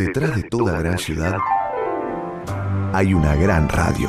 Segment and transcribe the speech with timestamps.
[0.00, 1.36] Detrás de toda gran ciudad
[2.94, 4.08] hay una gran radio.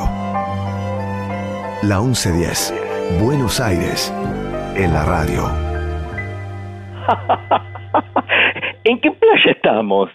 [1.84, 4.10] La 1110, Buenos Aires,
[4.78, 5.50] en la radio.
[8.86, 10.10] ¿En qué playa estamos?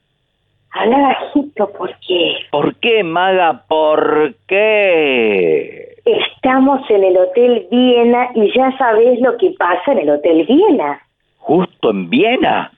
[0.70, 2.36] Habla bajito, ¿por qué?
[2.50, 3.64] ¿Por qué, maga?
[3.68, 5.94] ¿Por qué?
[6.06, 11.02] Estamos en el Hotel Viena y ya sabés lo que pasa en el Hotel Viena.
[11.36, 12.72] ¿Justo en Viena?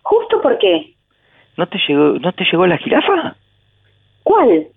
[0.00, 0.94] ¿Justo por qué?
[1.60, 3.36] ¿No te llegó, no te llegó la jirafa?
[4.22, 4.68] ¿Cuál?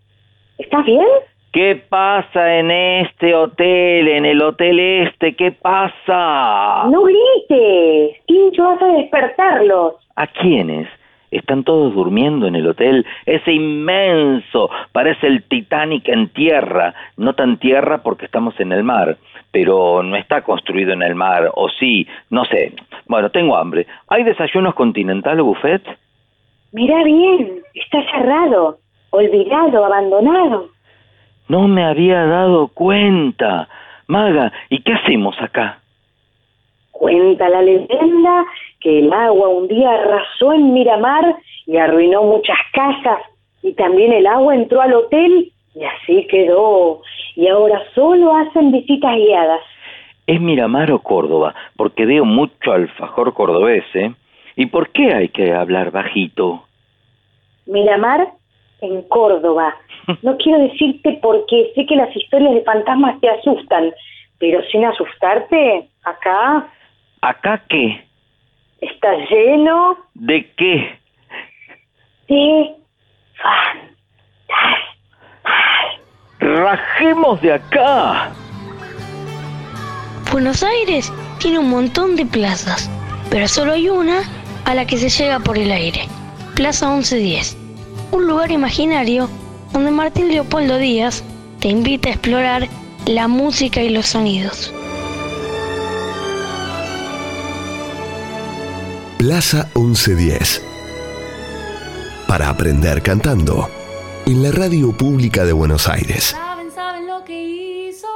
[0.57, 1.07] ¿Estás bien?
[1.53, 5.33] ¿Qué pasa en este hotel, en el hotel este?
[5.33, 6.89] ¿Qué pasa?
[6.89, 8.17] No grites.
[8.25, 9.93] Tincho, vas a despertarlos.
[10.17, 10.89] ¿A quiénes?
[11.31, 13.05] Están todos durmiendo en el hotel.
[13.25, 14.69] Es inmenso.
[14.91, 16.93] Parece el Titanic en tierra.
[17.15, 19.15] No tan tierra porque estamos en el mar.
[19.53, 21.49] Pero no está construido en el mar.
[21.55, 22.73] O sí, no sé.
[23.07, 23.87] Bueno, tengo hambre.
[24.09, 25.81] ¿Hay desayunos continental o buffet?
[26.73, 27.61] Mira bien.
[27.75, 28.79] Está cerrado.
[29.11, 30.69] Olvidado, abandonado.
[31.47, 33.69] No me había dado cuenta.
[34.07, 35.79] Maga, ¿y qué hacemos acá?
[36.91, 38.45] Cuenta la leyenda
[38.79, 41.35] que el agua un día arrasó en Miramar
[41.67, 43.19] y arruinó muchas casas
[43.61, 47.01] y también el agua entró al hotel y así quedó.
[47.35, 49.61] Y ahora solo hacen visitas guiadas.
[50.25, 51.53] ¿Es Miramar o Córdoba?
[51.75, 54.13] Porque veo mucho alfajor cordobés, ¿eh?
[54.55, 56.63] ¿Y por qué hay que hablar bajito?
[57.65, 58.27] Miramar
[58.81, 59.75] en Córdoba.
[60.21, 63.91] No quiero decirte porque sé que las historias de fantasmas te asustan,
[64.39, 66.67] pero sin asustarte, acá...
[67.21, 68.03] ¿Acá qué?
[68.81, 70.99] Está lleno ¿De qué?
[72.27, 72.75] de
[73.41, 74.79] fantasmas.
[76.39, 78.31] ¡Rajemos de acá!
[80.31, 82.89] Buenos Aires tiene un montón de plazas,
[83.29, 84.21] pero solo hay una
[84.65, 86.07] a la que se llega por el aire.
[86.55, 87.57] Plaza 1110.
[88.11, 89.29] Un lugar imaginario
[89.71, 91.23] donde Martín Leopoldo Díaz
[91.59, 92.69] te invita a explorar
[93.05, 94.73] la música y los sonidos.
[99.17, 100.61] Plaza 1110.
[102.27, 103.69] Para aprender cantando.
[104.25, 106.35] En la radio pública de Buenos Aires.
[106.37, 108.07] Saben, saben lo que hizo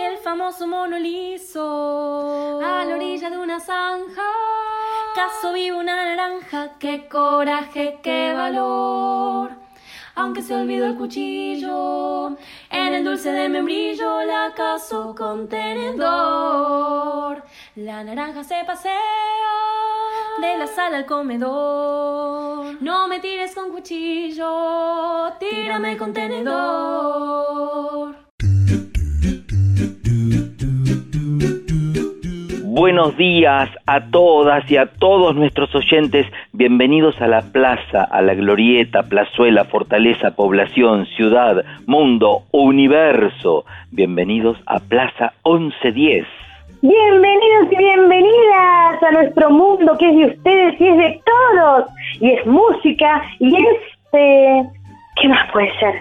[0.00, 4.22] el famoso mono liso a la orilla de una zanja.
[5.16, 9.50] Caso vivo una naranja, qué coraje, qué valor.
[10.14, 12.36] Aunque se olvidó el cuchillo,
[12.68, 17.42] en el dulce de membrillo la caso con tenedor.
[17.76, 18.92] La naranja se pasea
[20.42, 22.76] de la sala al comedor.
[22.82, 27.46] No me tires con cuchillo, tírame con tenedor.
[32.76, 36.26] Buenos días a todas y a todos nuestros oyentes.
[36.52, 43.64] Bienvenidos a la plaza, a la glorieta, plazuela, fortaleza, población, ciudad, mundo, universo.
[43.92, 46.26] Bienvenidos a Plaza 1110.
[46.82, 51.84] Bienvenidos y bienvenidas a nuestro mundo que es de ustedes y es de todos.
[52.20, 54.68] Y es música y este...
[55.18, 55.94] ¿Qué más puede ser?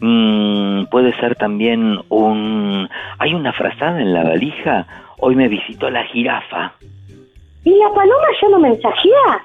[0.00, 2.88] Mm, puede ser también un...
[3.20, 4.88] ¿Hay una frazada en la valija?
[5.18, 6.74] Hoy me visitó la jirafa.
[7.64, 9.44] ¿Y la paloma ya no mensajea?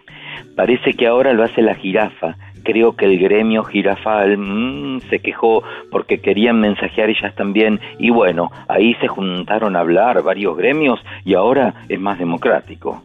[0.55, 2.35] Parece que ahora lo hace la jirafa.
[2.63, 8.51] Creo que el gremio jirafal mm, se quejó porque querían mensajear ellas también y bueno,
[8.67, 13.01] ahí se juntaron a hablar varios gremios y ahora es más democrático.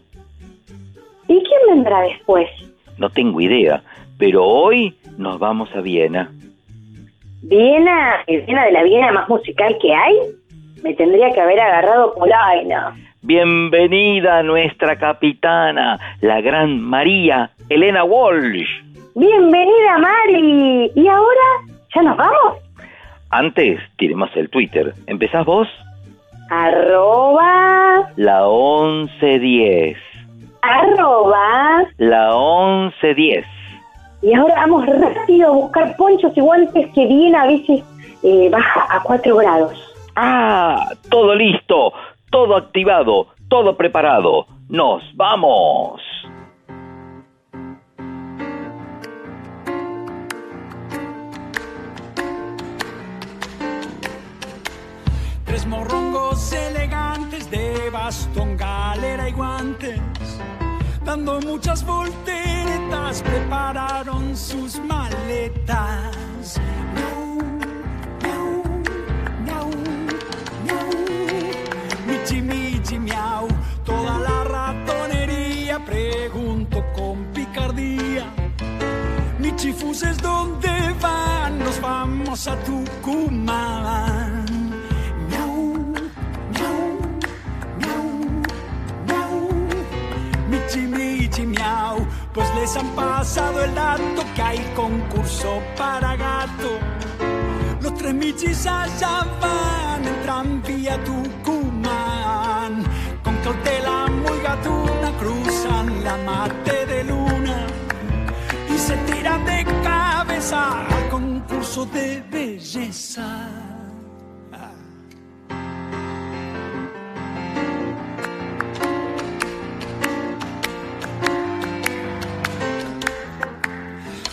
[1.28, 2.48] ¿Y quién vendrá después?
[2.98, 3.83] No tengo idea,
[4.19, 6.31] pero hoy nos vamos a Viena.
[7.43, 8.16] ¿Viena?
[8.27, 10.16] ¿Es Viena de la Viena más musical que hay?
[10.86, 12.94] Me tendría que haber agarrado Polaina.
[13.22, 18.69] Bienvenida nuestra capitana, la gran María Elena Walsh.
[19.16, 20.92] Bienvenida, Mari.
[20.94, 21.48] ¿Y ahora?
[21.92, 22.58] ¿Ya nos vamos?
[23.30, 24.94] Antes, tiremos el Twitter.
[25.08, 25.66] ¿Empezás vos?
[26.50, 29.97] Arroba, La 1110.
[30.62, 31.84] arroba.
[31.98, 33.44] La 1110.
[34.22, 37.82] Y ahora vamos rápido a buscar ponchos y guantes que Viena a veces
[38.22, 39.82] eh, baja a 4 grados.
[40.18, 41.92] Ah, todo listo,
[42.30, 44.47] todo activado, todo preparado.
[44.71, 46.01] Nos vamos.
[55.45, 60.01] Tres morrongos elegantes de bastón, galera y guantes,
[61.04, 66.59] dando muchas volteretas, prepararon sus maletas.
[72.94, 73.48] Miau,
[73.84, 78.33] toda la ratonería pregunto con picardía.
[79.41, 84.47] Michifus es donde van, nos vamos a Tucumán.
[85.28, 85.74] Miau,
[86.54, 86.98] miau,
[87.80, 88.06] miau,
[89.09, 89.50] miau.
[90.48, 92.06] Michi, michi, miau.
[92.32, 96.78] Pues les han pasado el dato que hay concurso para gato.
[97.80, 101.76] Los tres michis allá van en tranvía Tucumán.
[103.47, 107.66] Cautela muy gatuna cruzan la mate de luna
[108.69, 113.48] y se tiran de cabeza al concurso de belleza.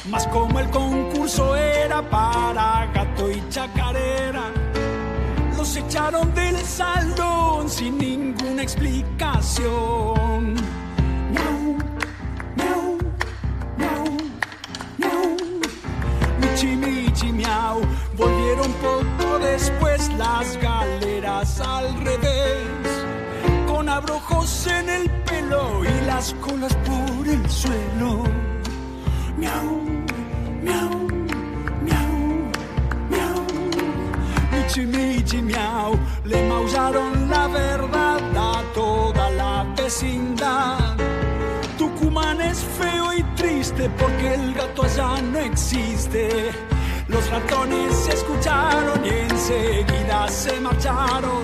[0.09, 4.45] Mas como el concurso era para gato y chacarera,
[5.73, 10.53] los echaron del salón sin ninguna explicación.
[11.33, 11.77] Miau,
[12.55, 12.97] miau,
[13.77, 14.17] miau,
[14.99, 15.37] miau.
[16.39, 17.81] Michi, michi, miau.
[18.15, 23.05] Volvieron poco después las galeras al revés,
[23.65, 28.23] con abrojos en el pelo y las colas por el suelo.
[29.37, 29.81] Miau,
[30.61, 31.02] miau,
[34.73, 35.99] Michi, michi, miau.
[36.25, 40.97] Le maullaron la verdad a toda la vecindad.
[41.77, 46.49] Tucumán es feo y triste porque el gato allá no existe.
[47.07, 51.43] Los ratones se escucharon y enseguida se marcharon.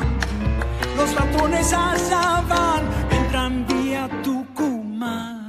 [0.97, 5.45] Los ratones allá van en tranvía Tucumán.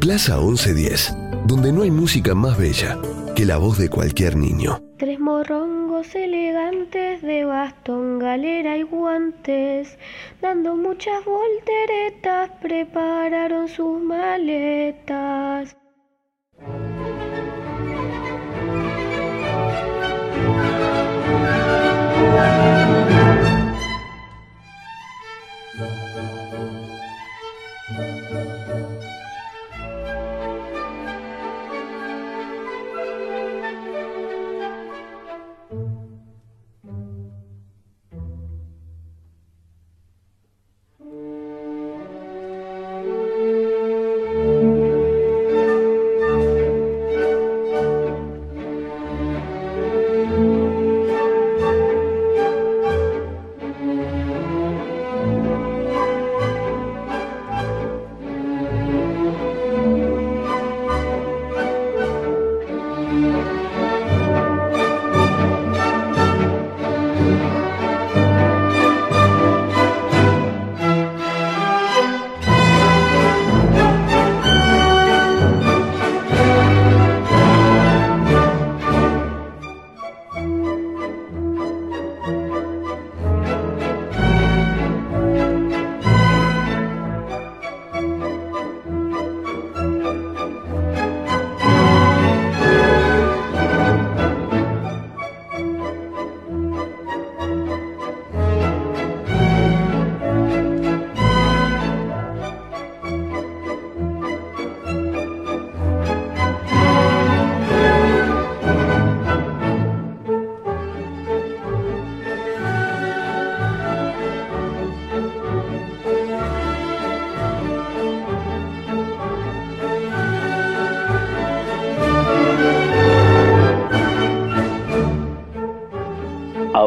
[0.00, 1.14] Plaza 1110,
[1.46, 2.98] donde no hay música más bella
[3.34, 4.80] que la voz de cualquier niño.
[4.96, 9.98] Tres morrongos elegantes de bastón, galera y guantes,
[10.40, 15.76] dando muchas volteretas, prepararon sus maletas.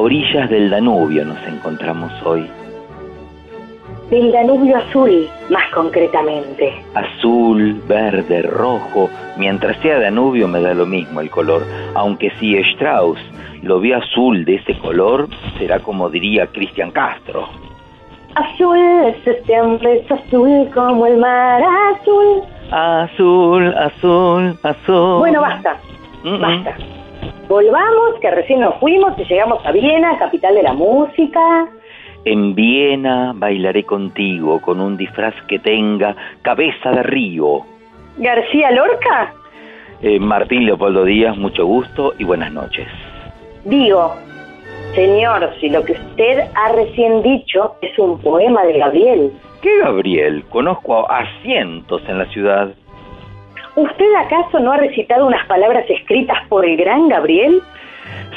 [0.08, 2.50] Orillas del Danubio nos encontramos hoy.
[4.10, 6.82] Del Danubio azul, más concretamente.
[6.94, 11.62] Azul, verde, rojo, mientras sea Danubio me da lo mismo el color,
[11.94, 13.20] aunque si Strauss
[13.64, 17.50] lo vio azul de ese color, será como diría Cristian Castro.
[18.36, 21.62] Azul es septiembre, es azul como el mar
[21.92, 22.44] azul.
[22.72, 25.20] Azul, azul, azul.
[25.20, 25.76] Bueno, basta,
[26.24, 26.40] Mm, mm.
[26.42, 26.78] basta.
[27.48, 31.68] Volvamos, que recién nos fuimos y llegamos a Viena, capital de la música.
[32.25, 37.62] En Viena bailaré contigo con un disfraz que tenga cabeza de río.
[38.18, 39.34] García Lorca,
[40.01, 42.88] Eh, Martín Leopoldo Díaz, mucho gusto y buenas noches.
[43.66, 44.13] digo,
[44.94, 50.44] señor, si lo que usted ha recién dicho es un poema de Gabriel, ¿Qué Gabriel?
[50.51, 52.70] Conozco a cientos en la ciudad.
[53.77, 57.62] ¿Usted acaso no ha recitado unas palabras escritas por el gran Gabriel?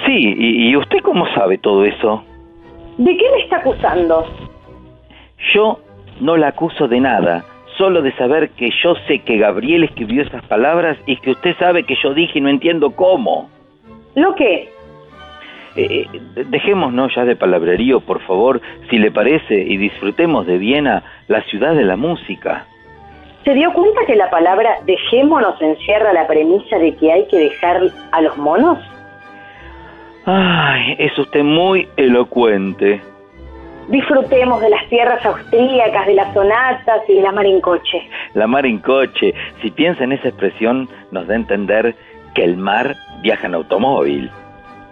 [0.06, 2.23] Sí, y, y usted cómo sabe todo eso?
[2.99, 4.26] ¿De qué me está acusando?
[5.54, 5.80] Yo
[6.20, 7.44] no la acuso de nada,
[7.78, 11.85] solo de saber que yo sé que Gabriel escribió esas palabras y que usted sabe
[11.85, 13.49] que yo dije y no entiendo cómo.
[14.14, 14.68] ¿Lo qué?
[15.76, 21.02] Eh, eh, dejémonos ya de palabrerío, por favor, si le parece, y disfrutemos de Viena,
[21.28, 22.66] la ciudad de la música.
[23.44, 27.80] ¿Se dio cuenta que la palabra dejémonos encierra la premisa de que hay que dejar
[28.12, 28.78] a los monos?
[30.26, 33.00] Ay, es usted muy elocuente.
[33.88, 38.09] Disfrutemos de las tierras austríacas, de las sonatas y de la mar en coche.
[38.35, 41.97] La mar en coche, si piensa en esa expresión, nos da a entender
[42.35, 44.30] que el mar viaja en automóvil.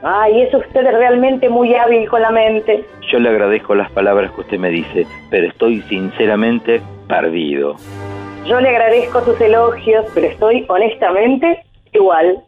[0.03, 2.85] Ay, es usted realmente muy hábil con la mente.
[3.13, 7.77] Yo le agradezco las palabras que usted me dice, pero estoy sinceramente perdido.
[8.49, 12.43] Yo le agradezco sus elogios, pero estoy honestamente igual.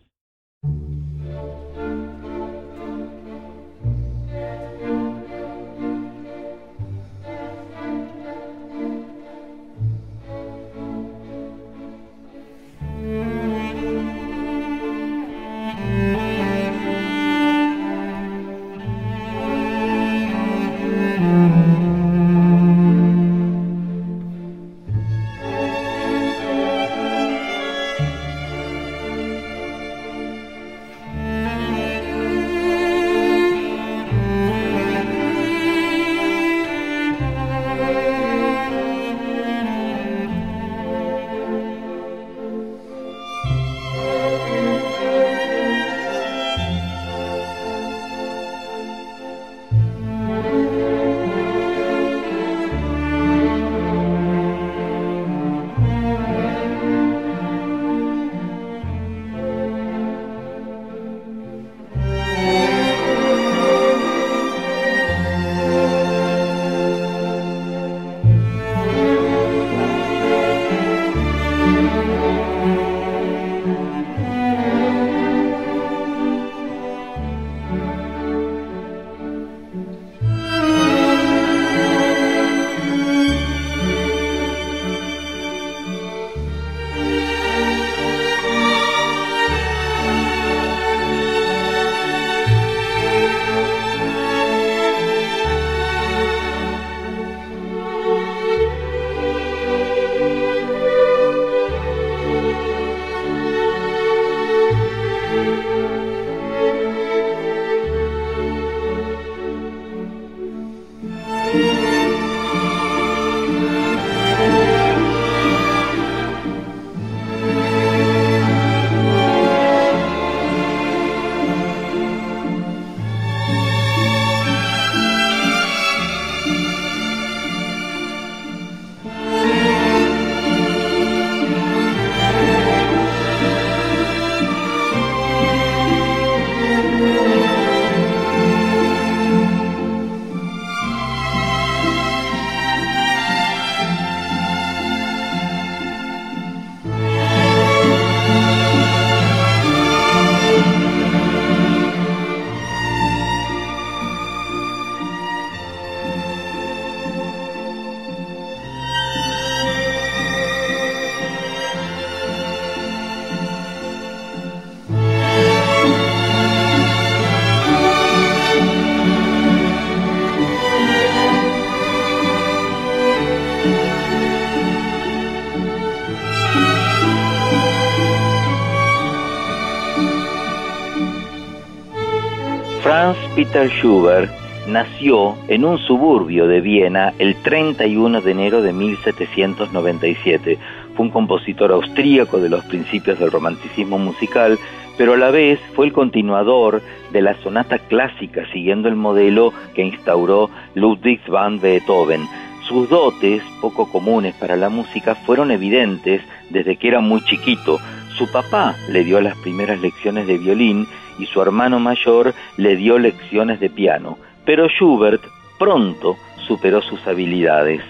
[183.52, 184.30] Peter Schubert
[184.68, 190.56] nació en un suburbio de Viena el 31 de enero de 1797.
[190.94, 194.56] Fue un compositor austríaco de los principios del romanticismo musical,
[194.96, 196.80] pero a la vez fue el continuador
[197.10, 202.28] de la sonata clásica siguiendo el modelo que instauró Ludwig van Beethoven.
[202.68, 207.80] Sus dotes, poco comunes para la música, fueron evidentes desde que era muy chiquito.
[208.20, 210.86] Su papá le dio las primeras lecciones de violín
[211.18, 215.22] y su hermano mayor le dio lecciones de piano, pero Schubert
[215.58, 217.80] pronto superó sus habilidades.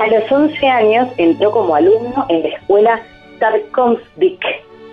[0.00, 3.00] A los 11 años entró como alumno en la escuela
[3.38, 4.38] Tarkovsky,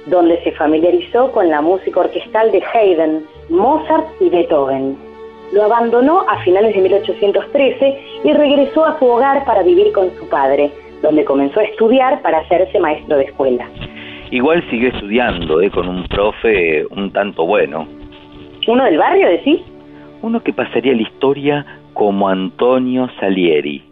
[0.05, 4.97] donde se familiarizó con la música orquestal de Haydn, Mozart y Beethoven.
[5.51, 10.29] Lo abandonó a finales de 1813 y regresó a su hogar para vivir con su
[10.29, 13.67] padre, donde comenzó a estudiar para hacerse maestro de escuela.
[14.31, 17.87] Igual siguió estudiando, eh, con un profe un tanto bueno.
[18.67, 19.61] ¿Uno del barrio, decís?
[20.21, 23.83] Uno que pasaría la historia como Antonio Salieri.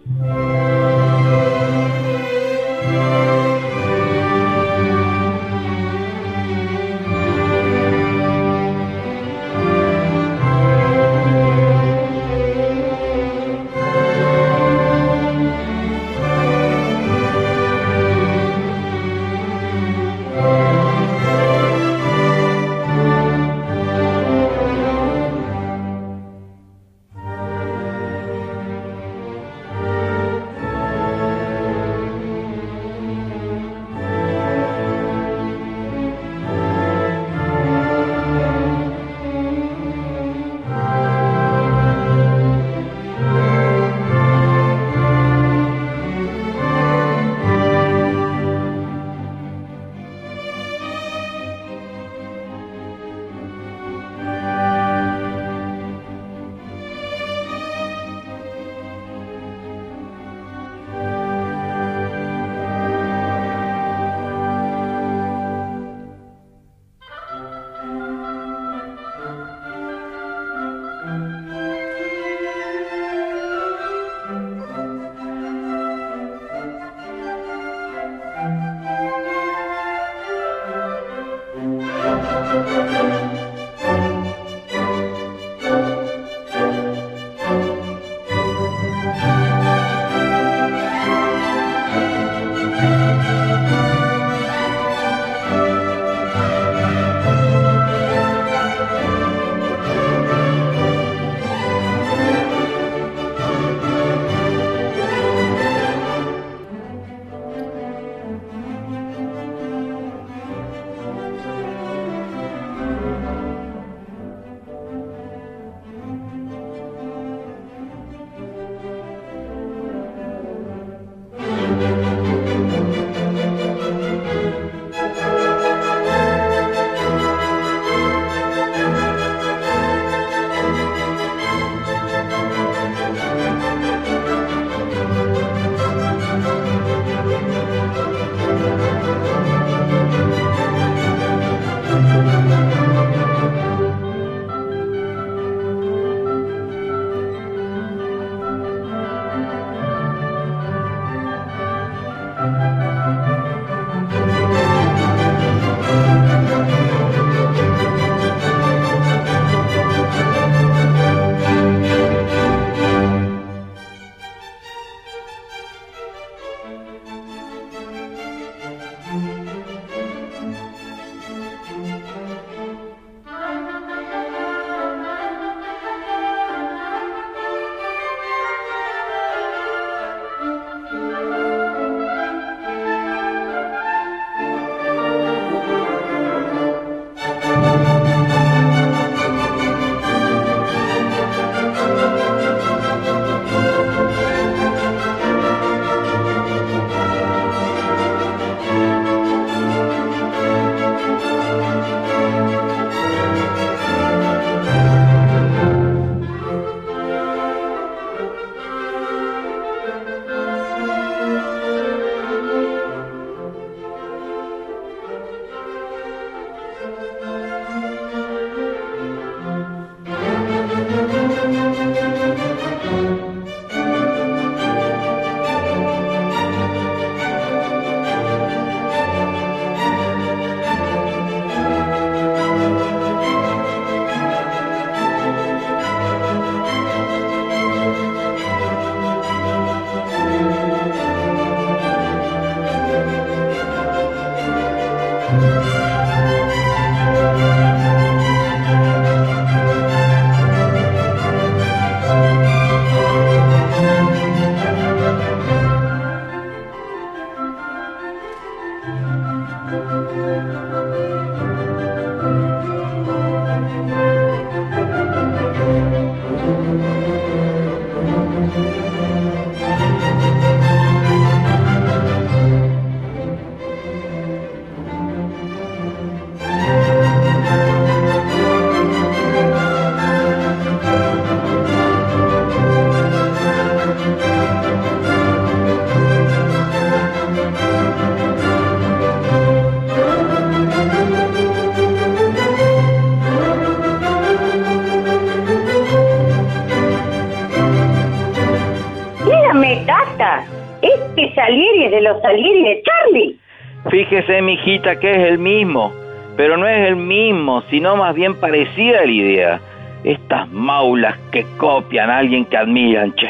[304.10, 305.92] Fíjese, mijita, que es el mismo,
[306.38, 309.60] pero no es el mismo, sino más bien parecida a la idea.
[310.06, 313.28] Estas maulas que copian a alguien que admiran, che.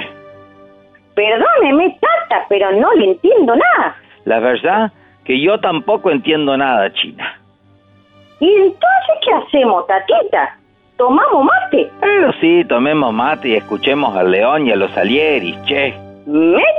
[1.15, 3.95] Perdóneme, tata, pero no le entiendo nada.
[4.25, 4.91] La verdad
[5.25, 7.39] que yo tampoco entiendo nada, China.
[8.39, 10.59] ¿Y entonces qué hacemos, tatita?
[10.97, 11.89] ¿Tomamos mate?
[11.99, 15.95] Pero sí, tomemos mate y escuchemos al león y a los alieris, che.
[16.27, 16.76] ¡Meta!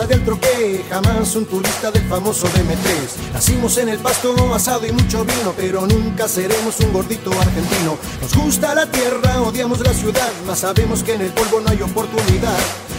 [0.00, 3.34] Del troque, jamás un turista del famoso DM3.
[3.34, 7.98] Nacimos en el pasto, asado y mucho vino, pero nunca seremos un gordito argentino.
[8.22, 11.82] Nos gusta la tierra, odiamos la ciudad, mas sabemos que en el polvo no hay
[11.82, 12.56] oportunidad.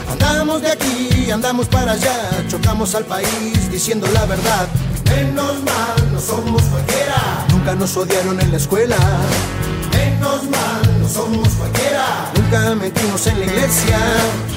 [0.08, 4.68] Andamos de aquí, andamos para allá, chocamos al país diciendo la verdad.
[5.06, 7.48] Menos mal, no somos cualquiera.
[7.50, 8.98] Nunca nos odiaron en la escuela.
[9.92, 12.33] Menos mal, no somos cualquiera.
[12.44, 14.00] Nunca metimos en la iglesia.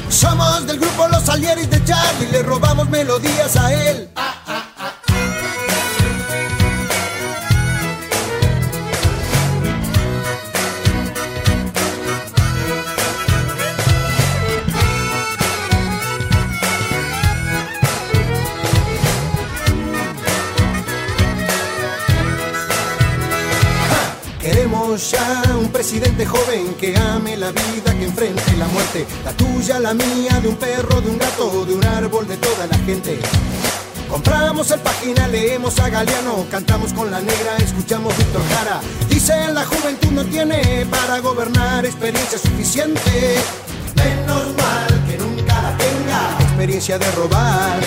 [0.08, 4.08] Somos del grupo Los Alieris de Charlie, le robamos melodías a él.
[24.96, 29.06] Un presidente joven que ame la vida, que enfrente la muerte.
[29.26, 32.66] La tuya, la mía, de un perro, de un gato, de un árbol, de toda
[32.66, 33.18] la gente.
[34.08, 38.80] Compramos el página, leemos a Galeano, cantamos con la negra, escuchamos Víctor Jara.
[39.10, 43.36] Dicen la juventud no tiene para gobernar experiencia suficiente.
[43.96, 47.80] Menos mal que nunca la tenga, experiencia de robar.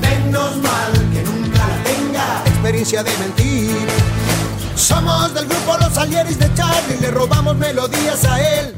[0.00, 4.25] Menos mal que nunca la tenga, experiencia de mentir.
[4.76, 8.74] Somos del grupo Los Alieris de Charlie, le robamos melodías a él.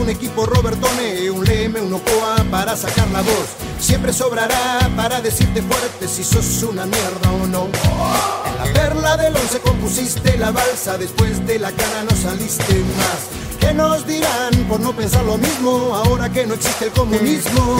[0.00, 5.60] Un equipo Robertone, un Leme, un Ocoa para sacar la voz, siempre sobrará para decirte
[5.60, 7.66] fuerte si sos una mierda o no.
[7.66, 13.60] En la perla del once compusiste la balsa, después de la cara no saliste más.
[13.60, 17.78] ¿Qué nos dirán por no pensar lo mismo ahora que no existe el comunismo?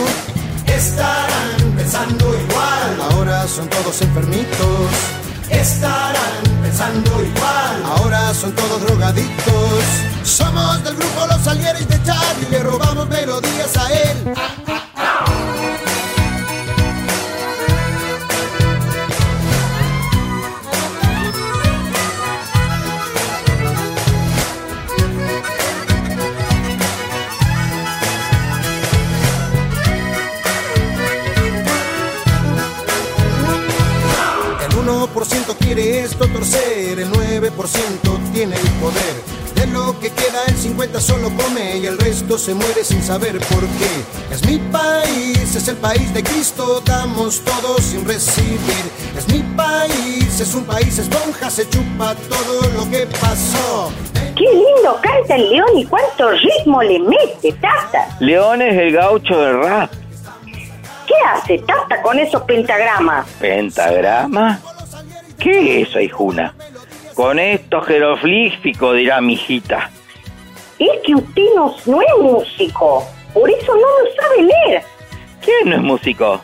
[0.67, 5.28] Estarán pensando igual, ahora son todos enfermitos.
[5.51, 9.85] Estarán pensando igual, ahora son todos drogadictos.
[10.23, 14.35] Somos del grupo Los Alieris de Charlie, le robamos melodías a él.
[35.19, 39.39] 1% quiere esto torcer, el 9% tiene el poder.
[39.57, 43.41] De lo que queda el 50 solo come y el resto se muere sin saber
[43.41, 44.33] por qué.
[44.33, 48.85] Es mi país, es el país de Cristo, damos todo sin recibir.
[49.17, 53.91] Es mi país, es un país esponja, se chupa todo lo que pasó.
[54.37, 58.17] ¡Qué lindo canta el león y cuánto ritmo le mete, tata!
[58.21, 59.91] León es el gaucho del rap.
[61.09, 63.27] ¿Qué hace tata con esos pentagramas?
[63.41, 64.61] ¿Pentagrama?
[65.39, 66.55] ¿Qué es eso, hijuna?
[67.15, 69.91] Con esto jeroglífico, dirá mi hijita.
[70.79, 74.83] Es que usted no, no es músico, por eso no lo sabe leer.
[75.45, 76.41] ¿Quién no es músico?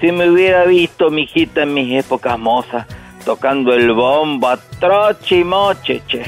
[0.00, 2.86] Si me hubiera visto mi hijita en mis épocas mozas,
[3.24, 6.22] tocando el bombo a troche y moche, che.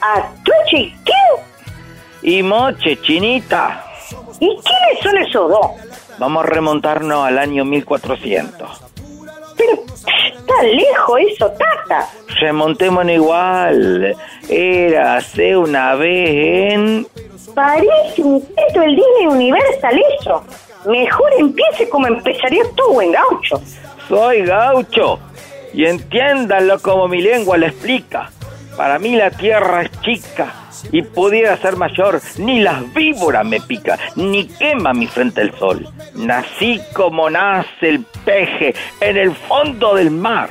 [0.00, 1.12] ¿A Tuchi qué?
[2.22, 3.84] Y moche, chinita.
[4.38, 5.66] ¿Y quiénes son esos dos?
[6.18, 8.89] Vamos a remontarnos al año 1400.
[9.60, 12.08] Pero está lejos eso, tata.
[12.40, 14.16] Remontémonos igual.
[14.48, 17.06] Era hace una vez en...
[17.54, 20.44] Parece un teto el Disney Universal eso.
[20.86, 23.60] Mejor empiece como empezaría tú, buen gaucho.
[24.08, 25.18] Soy gaucho.
[25.74, 28.30] Y entiéndanlo como mi lengua lo explica.
[28.80, 30.54] Para mí la tierra es chica
[30.90, 32.18] y pudiera ser mayor.
[32.38, 35.86] Ni las víboras me pica, ni quema mi frente el sol.
[36.14, 40.48] Nací como nace el peje en el fondo del mar.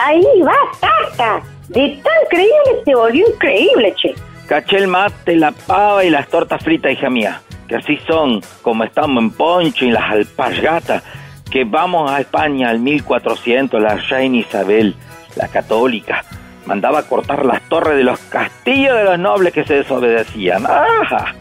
[0.00, 1.42] Ahí va, Tata.
[1.68, 4.16] De tan creíble se volvió increíble, che.
[4.48, 7.40] Caché el mate, la pava y las tortas fritas, hija mía.
[7.68, 11.04] Que así son, como estamos en Poncho y las alpargatas.
[11.48, 14.96] Que vamos a España al 1400, la reina Isabel,
[15.36, 16.24] la católica,
[16.66, 20.64] mandaba cortar las torres de los castillos de los nobles que se desobedecían.
[20.66, 21.32] ¡Ah!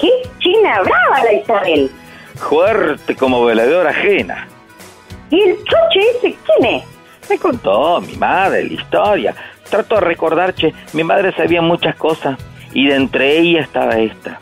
[0.00, 1.90] ¿Qué china brava la Isabel?
[2.36, 4.46] Fuerte como veladora ajena.
[5.30, 6.84] ¿Y el choche ese quién es?
[7.28, 9.34] Me contó mi madre la historia.
[9.68, 12.38] Trato de recordar, che, mi madre sabía muchas cosas
[12.72, 14.40] y de entre ellas estaba esta.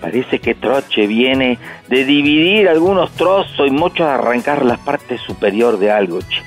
[0.00, 5.78] Parece que Troche viene de dividir algunos trozos y muchos de arrancar la parte superior
[5.78, 6.42] de algo, che.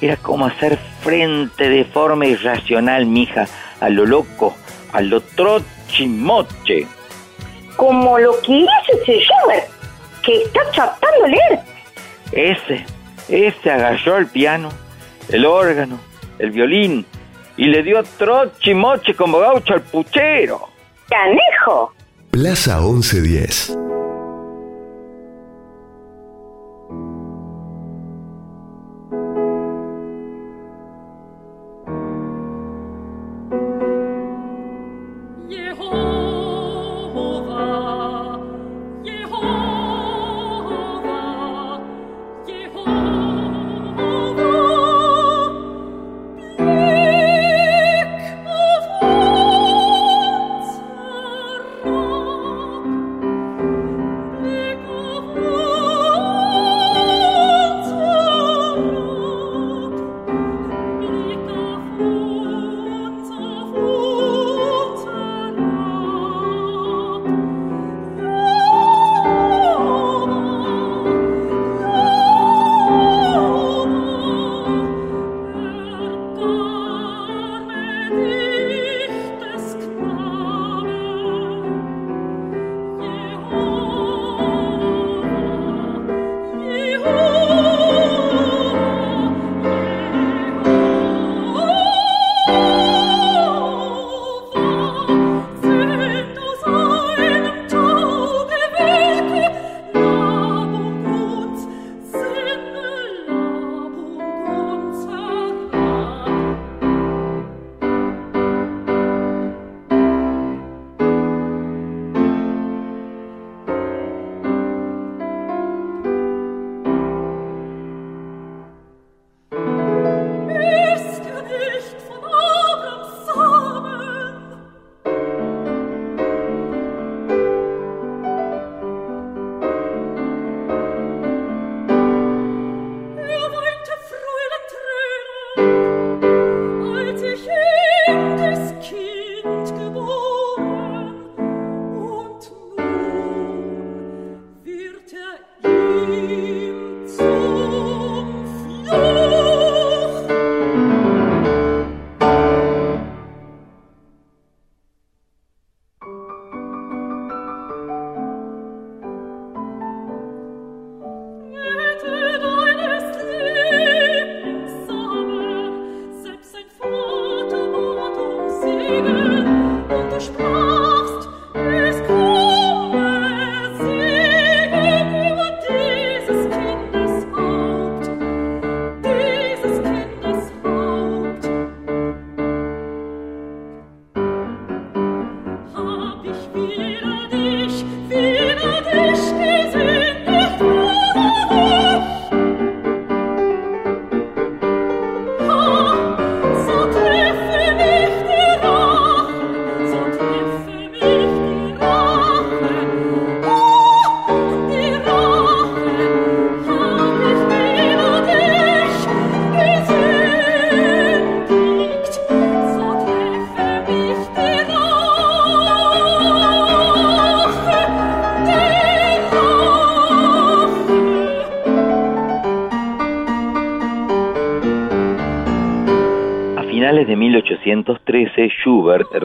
[0.00, 3.46] Era como hacer frente de forma irracional, mija,
[3.80, 4.54] a lo loco,
[4.92, 6.86] a lo trochimoche.
[7.76, 9.68] Como lo que hizo ese Schubert,
[10.22, 11.60] que está tratando de leer.
[12.32, 12.86] Ese,
[13.28, 14.70] ese agarró el piano,
[15.28, 15.98] el órgano,
[16.38, 17.06] el violín
[17.58, 20.68] y le dio trochimoche como gaucho al puchero.
[21.08, 21.92] ¡Canejo!
[22.30, 23.76] Plaza 1110.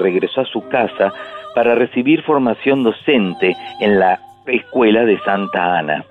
[0.04, 1.12] Regresó a su casa
[1.56, 6.04] para recibir formación docente en la Escuela de Santa Ana,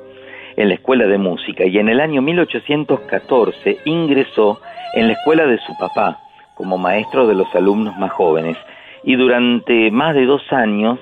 [0.57, 4.61] en la Escuela de Música, y en el año 1814 ingresó
[4.94, 6.18] en la escuela de su papá,
[6.55, 8.57] como maestro de los alumnos más jóvenes
[9.05, 10.98] y durante más de dos años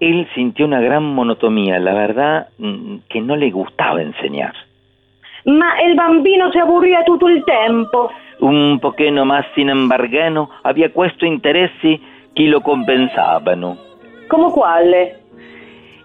[0.00, 4.54] él sintió una gran monotomía, la verdad mm, que no le gustaba enseñar.
[5.44, 8.10] Ma il bambino si aburría tutto il tempo.
[8.40, 12.00] Un pochino más, sin embargo, había questo interessi
[12.38, 13.76] che lo compensavano.
[14.28, 15.22] Come quale?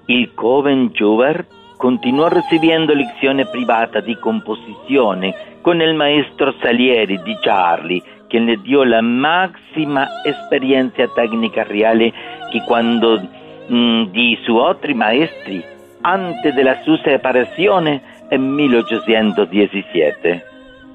[0.08, 8.02] Il joven Schubert continuó recibiendo lecciones privadas de composición con el maestro Salieri di Charlie,
[8.30, 12.12] quien le dio la máxima experiencia técnica real
[12.52, 13.22] que cuando
[13.70, 15.64] mm, di su otri maestri
[16.02, 20.44] antes de la su separazione en 1817.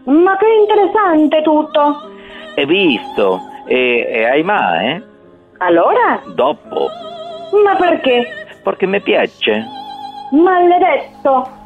[0.07, 2.11] Ma che interessante tutto!
[2.57, 5.17] He visto, e, e hai mai, eh?
[5.59, 6.21] Allora?
[6.35, 6.89] Dopo,
[7.65, 8.47] Ma perché?
[8.63, 9.65] perché mi piace.
[10.31, 11.57] Maledetto!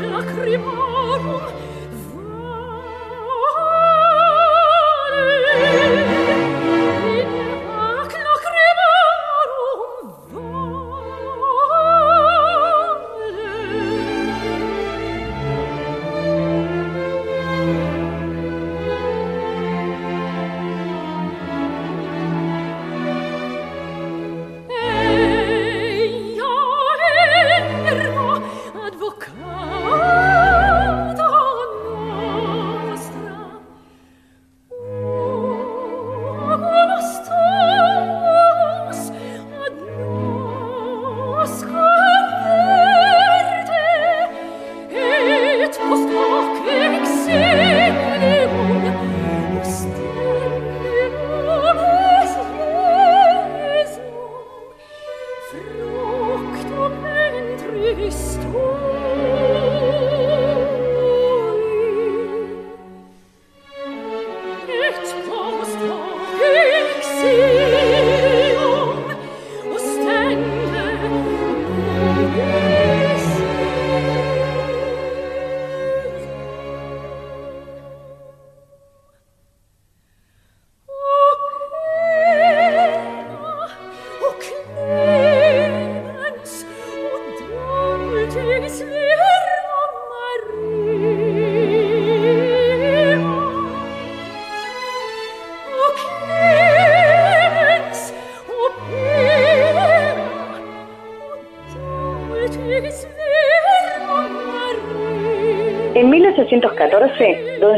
[0.00, 1.71] lacrimarum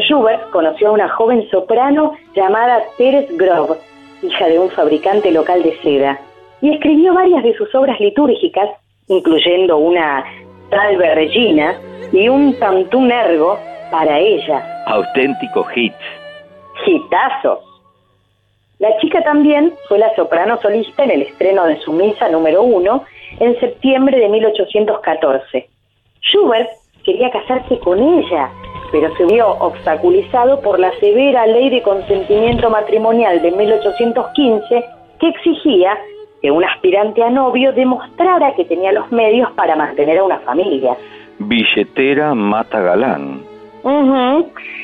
[0.07, 3.77] Schubert conoció a una joven soprano llamada Teres Grove,
[4.23, 6.21] hija de un fabricante local de seda,
[6.61, 8.71] y escribió varias de sus obras litúrgicas,
[9.09, 10.25] incluyendo una
[10.71, 11.75] Salve Regina
[12.13, 13.59] y un Tantum Ergo
[13.91, 14.85] para ella.
[14.87, 15.97] Auténtico hits.
[16.87, 17.61] Hitazos.
[18.79, 23.05] La chica también fue la soprano solista en el estreno de su misa número uno
[23.41, 25.69] en septiembre de 1814.
[26.21, 26.71] Schubert
[27.05, 28.51] quería casarse con ella,
[28.95, 34.85] pero se vio obstaculizado por la severa ley de consentimiento matrimonial de 1815
[35.19, 35.99] que exigía
[36.41, 40.97] que un aspirante a novio demostrara que tenía los medios para mantener a una familia.
[41.41, 43.41] Billetera mata galán.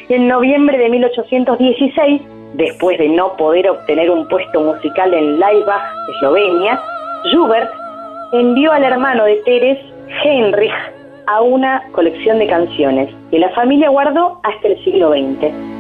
[0.08, 2.20] En noviembre de 1816,
[2.54, 5.84] después de no poder obtener un puesto musical en Laibach,
[6.16, 6.80] Eslovenia,
[7.26, 7.70] Schubert
[8.32, 9.78] envió al hermano de Teres,
[10.24, 15.79] Heinrich, a una colección de canciones que la familia guardó hasta el siglo XX.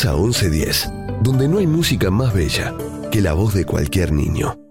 [0.00, 0.92] Plaza 1110,
[1.24, 2.72] donde no hay música más bella
[3.10, 4.67] que la voz de cualquier niño.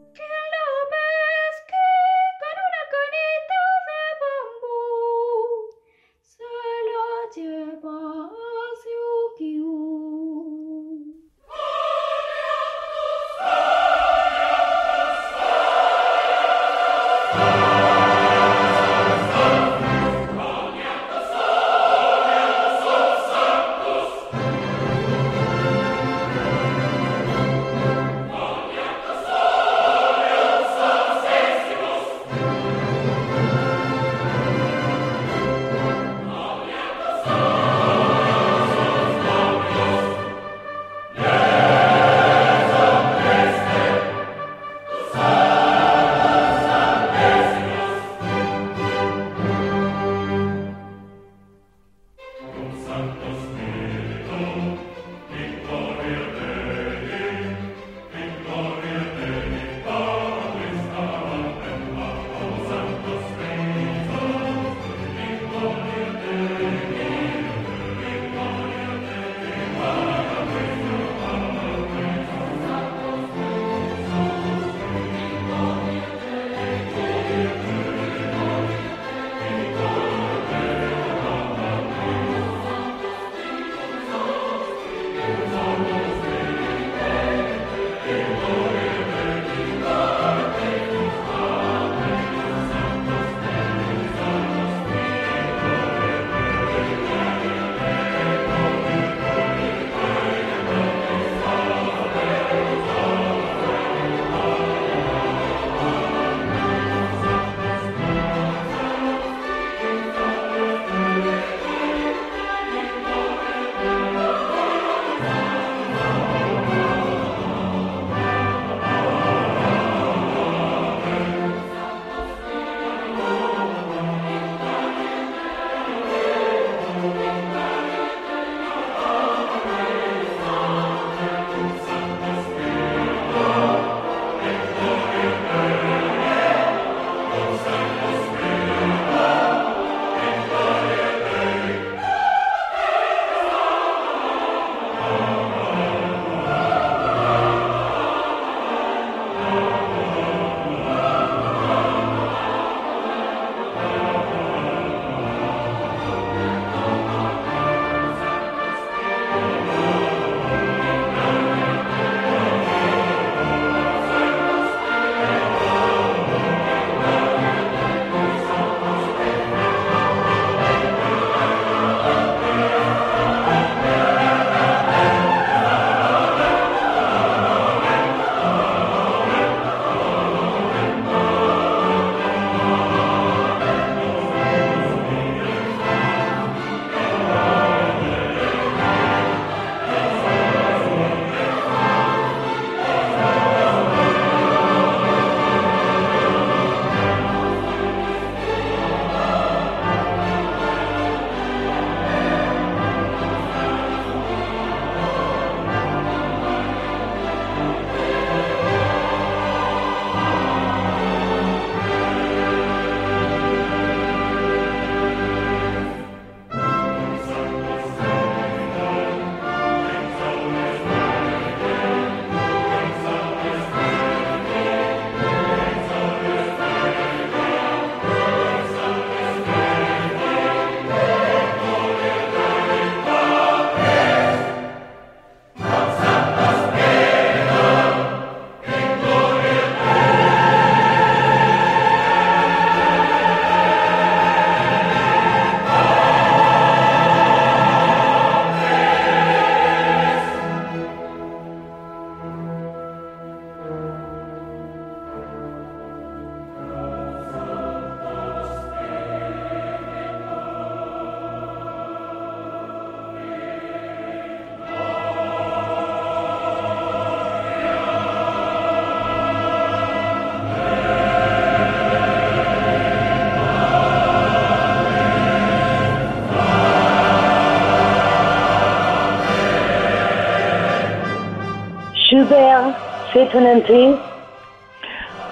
[283.17, 283.95] Fait ton entrée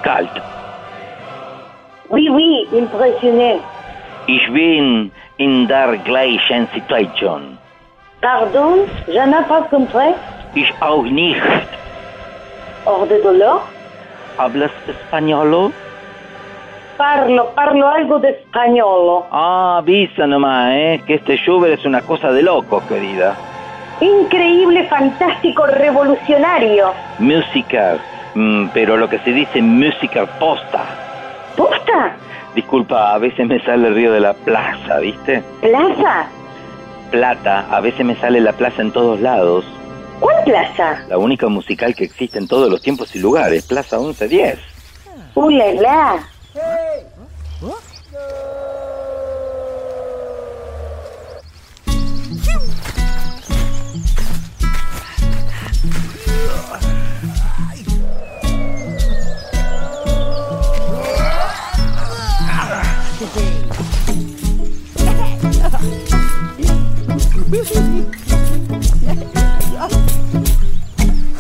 [0.04, 0.36] Kalt.
[2.10, 3.60] Oui, oui, impressionné.
[4.28, 7.58] Ich bin in der gleichen Situation.
[8.22, 10.14] Pardon, je n'ai pas compris.
[10.56, 11.42] Ich auch nicht.
[12.86, 13.62] Hors de dolor.
[14.38, 15.72] ¿Hablas español?
[16.98, 19.26] Parlo, parlo algo de español.
[19.32, 21.02] Ah, avisa nomás, ¿eh?
[21.06, 23.36] Que este Schubert es una cosa de locos, querida.
[24.02, 26.94] Increíble, fantástico, revolucionario.
[27.20, 27.98] Música,
[28.34, 30.84] mm, pero lo que se dice música posta.
[31.56, 32.16] ¿Posta?
[32.54, 35.44] Disculpa, a veces me sale el río de la plaza, ¿viste?
[35.62, 36.28] ¿Plaza?
[37.12, 39.66] Plata, a veces me sale la plaza en todos lados.
[40.20, 41.04] ¿Cuál plaza?
[41.10, 44.60] La única musical que existe en todos los tiempos y lugares, Plaza 1110.
[45.36, 46.20] ¡Uh, la, la!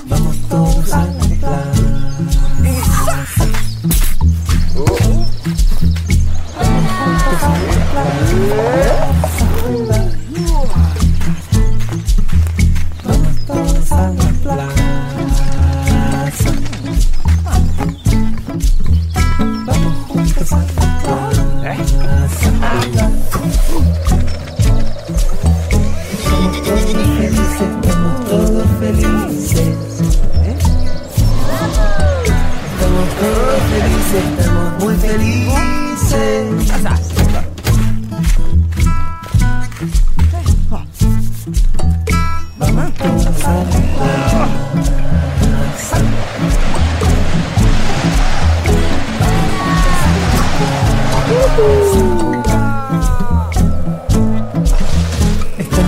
[0.05, 1.84] Vamos todos a la plaza.
[13.03, 14.72] Vamos todos a la plaza.
[19.66, 20.66] Vamos juntos a la
[21.03, 21.36] plaza.
[26.66, 29.78] Todos felices, estamos todos felices.
[32.74, 35.45] Estamos todos felices, estamos muy felices.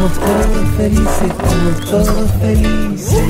[0.07, 3.23] Estamos todos felices, estamos todos felices.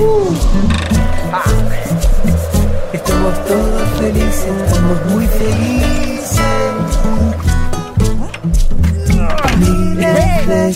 [2.93, 6.39] Estamos todos felices, estamos muy felices.
[9.57, 10.73] Miles de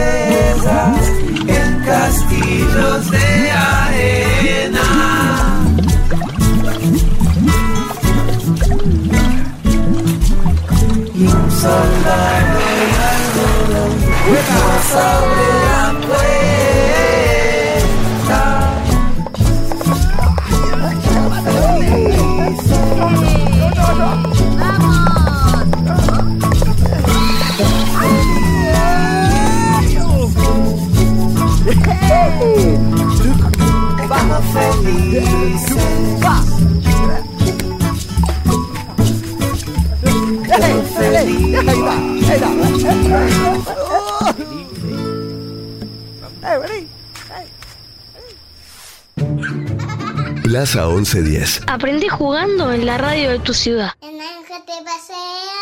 [50.65, 51.61] Plaza 1110.
[51.67, 53.91] Aprendí jugando en la radio de tu ciudad.
[54.01, 55.61] El ángel te pasea,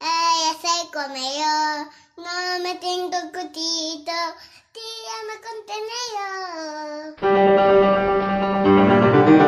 [0.00, 1.84] ay, se come yo,
[2.16, 4.12] no me tengo cutito,
[4.74, 6.34] tírame contenedor.
[9.28, 9.43] Wer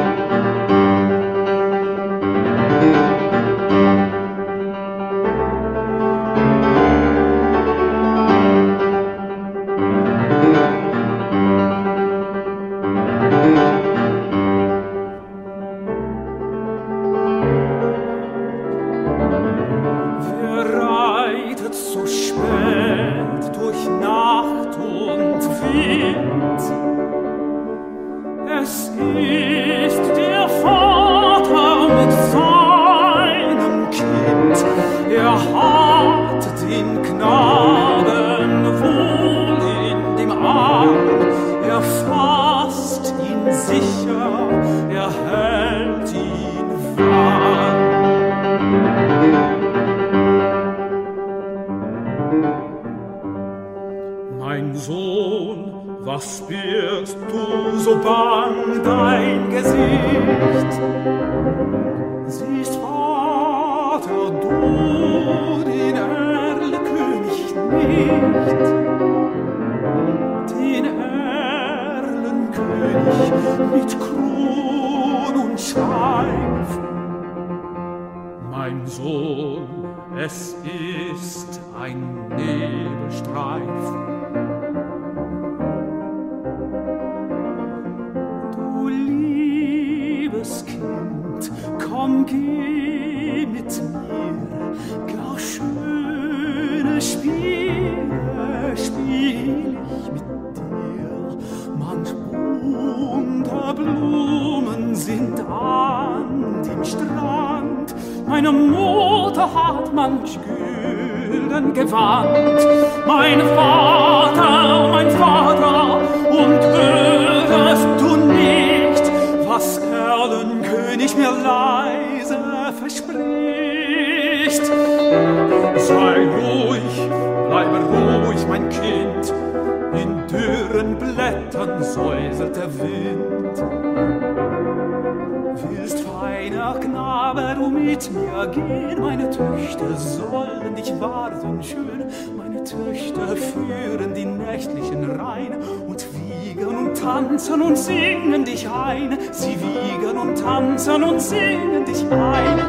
[150.46, 152.65] tanzen und singen dich ein.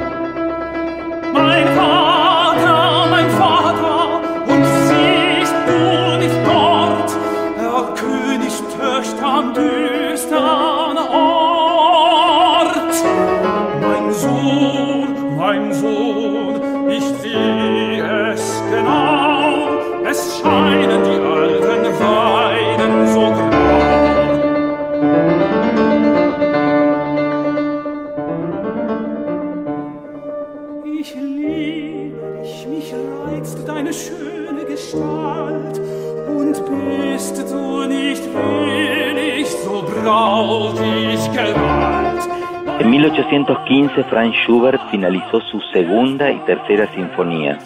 [44.09, 47.57] Franz Schubert finalizó su segunda y tercera sinfonía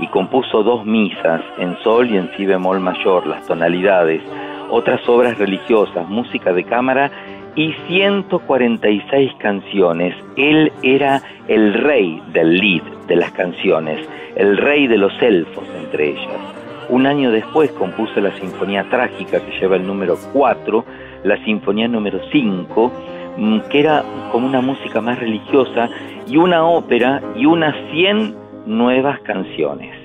[0.00, 4.22] y compuso dos misas en sol y en si bemol mayor, las tonalidades,
[4.70, 7.10] otras obras religiosas, música de cámara
[7.56, 10.14] y 146 canciones.
[10.36, 16.10] Él era el rey del lead de las canciones, el rey de los elfos entre
[16.10, 16.58] ellas.
[16.88, 20.84] Un año después compuso la Sinfonía Trágica que lleva el número 4,
[21.24, 23.17] la Sinfonía número 5, mm,
[23.70, 25.88] que era como una música más religiosa,
[26.26, 28.36] y una ópera y unas 100
[28.66, 29.97] nuevas canciones.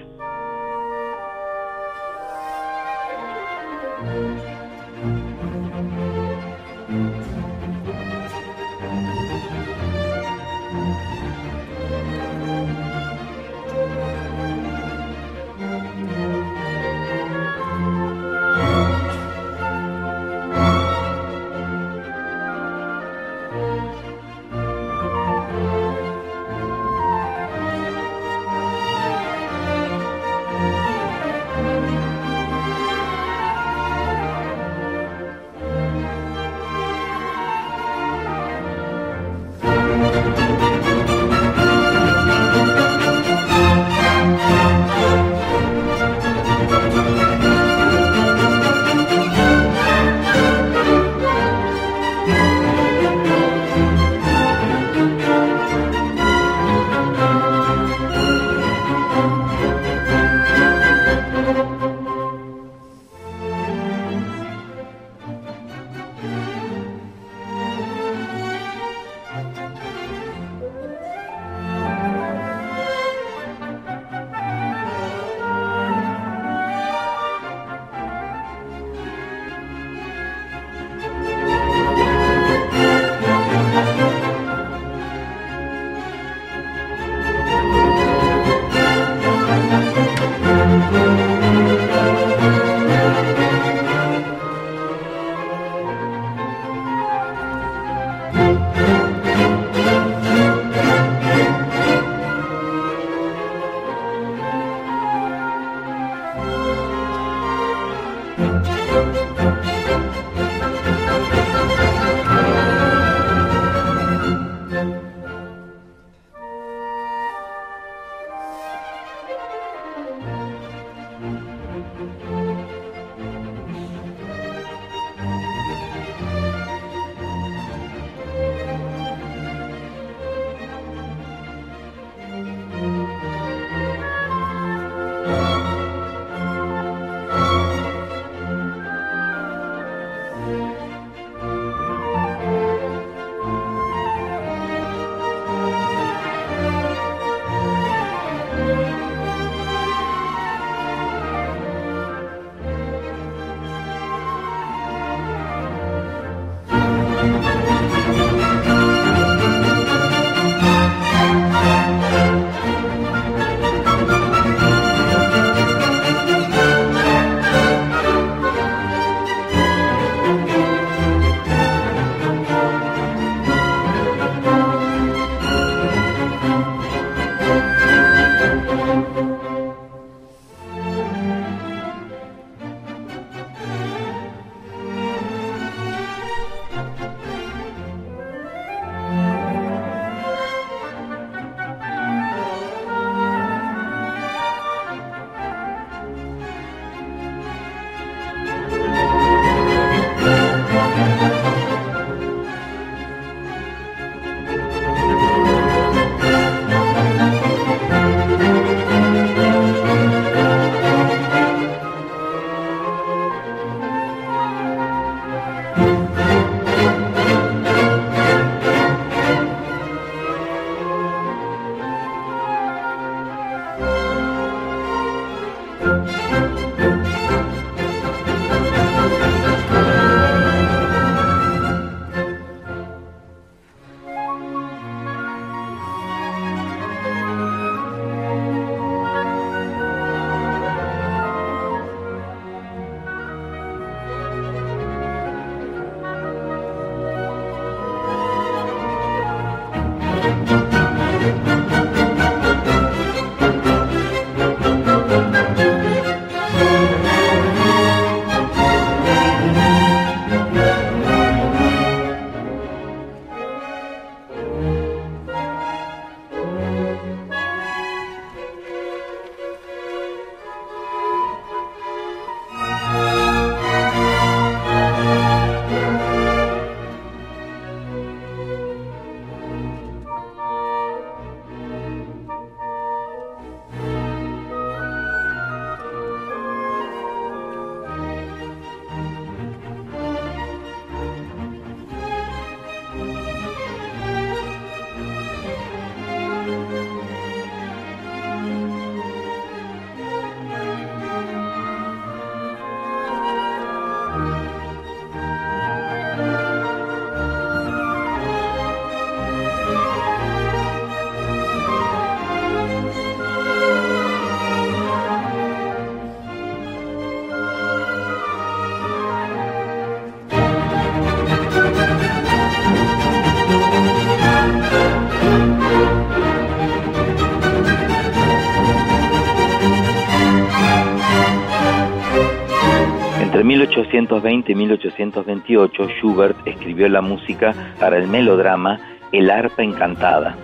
[333.93, 338.79] 1820 y 1828, Schubert escribió la música para el melodrama
[339.11, 340.35] El arpa encantada.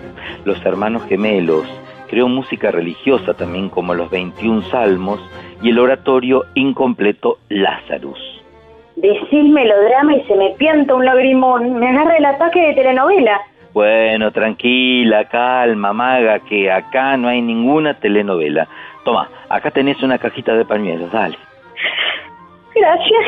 [0.44, 1.66] Los hermanos gemelos,
[2.08, 5.20] creó música religiosa también como los 21 salmos
[5.62, 8.20] y el oratorio incompleto Lazarus.
[8.94, 11.74] Decís melodrama y se me pianta un lagrimón.
[11.80, 13.40] Me agarra el ataque de telenovela.
[13.72, 18.68] Bueno, tranquila, calma, maga, que acá no hay ninguna telenovela.
[19.04, 21.36] Toma, acá tenés una cajita de pañuelos, dale.
[22.80, 23.24] Gracias.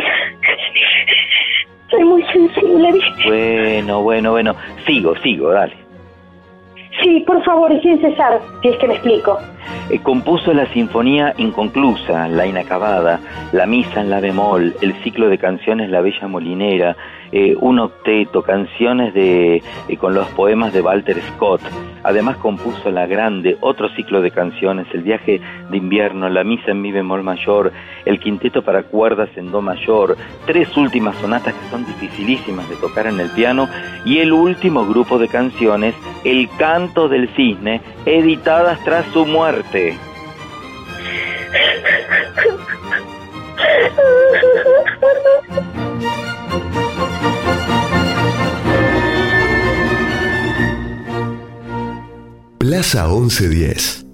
[1.91, 3.23] Soy muy sensible, ¿viste?
[3.27, 4.57] Bueno, bueno, bueno.
[4.87, 5.77] Sigo, sigo, dale.
[7.03, 9.39] Sí, por favor, y sin cesar, si es que me explico.
[9.91, 13.21] Eh, compuso la sinfonía inconclusa, la inacabada,
[13.53, 16.97] la misa en la bemol, el ciclo de canciones La Bella Molinera,
[17.33, 21.63] eh, un octeto, canciones de, eh, con los poemas de Walter Scott.
[22.05, 25.41] Además compuso La Grande, otro ciclo de canciones, El viaje
[25.71, 27.73] de invierno, La misa en mi bemol mayor,
[28.05, 33.07] el quinteto para cuerdas en do mayor, tres últimas sonatas que son dificilísimas de tocar
[33.07, 33.69] en el piano
[34.05, 35.95] y el último grupo de canciones,
[36.25, 39.52] El canto del cisne, editadas tras su muerte.
[52.59, 54.12] Plaza 1110.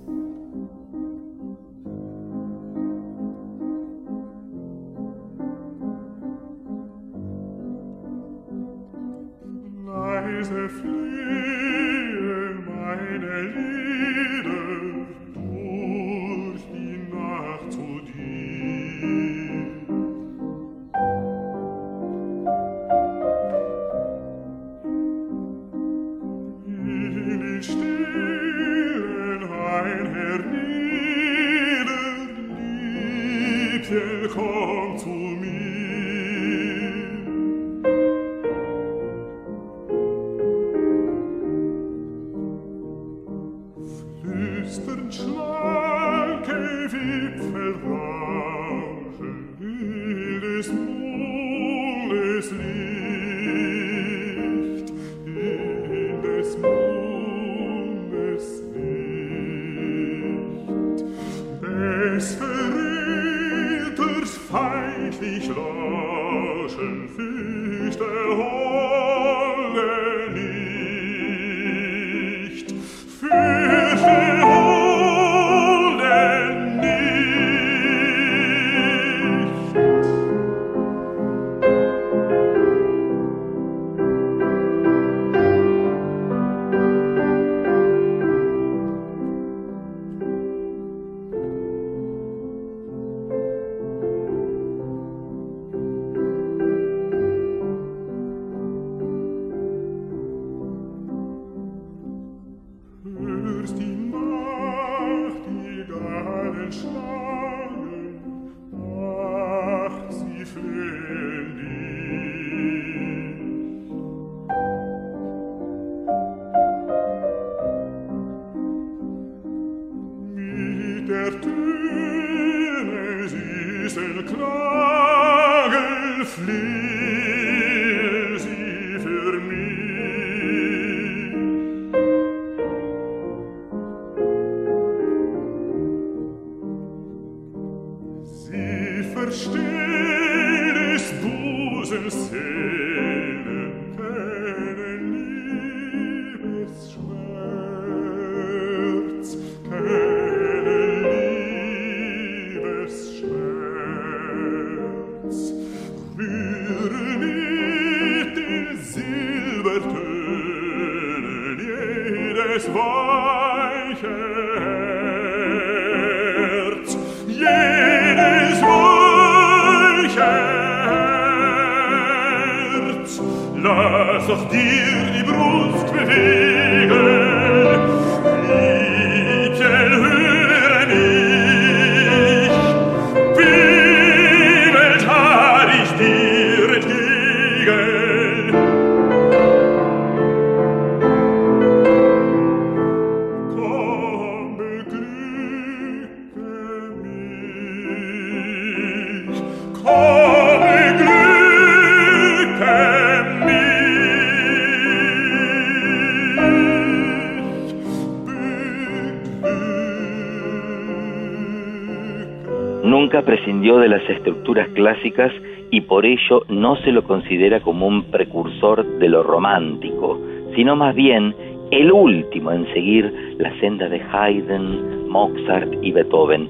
[215.71, 220.19] Y por ello no se lo considera como un precursor de lo romántico,
[220.55, 221.35] sino más bien
[221.71, 226.49] el último en seguir la senda de Haydn, Mozart y Beethoven.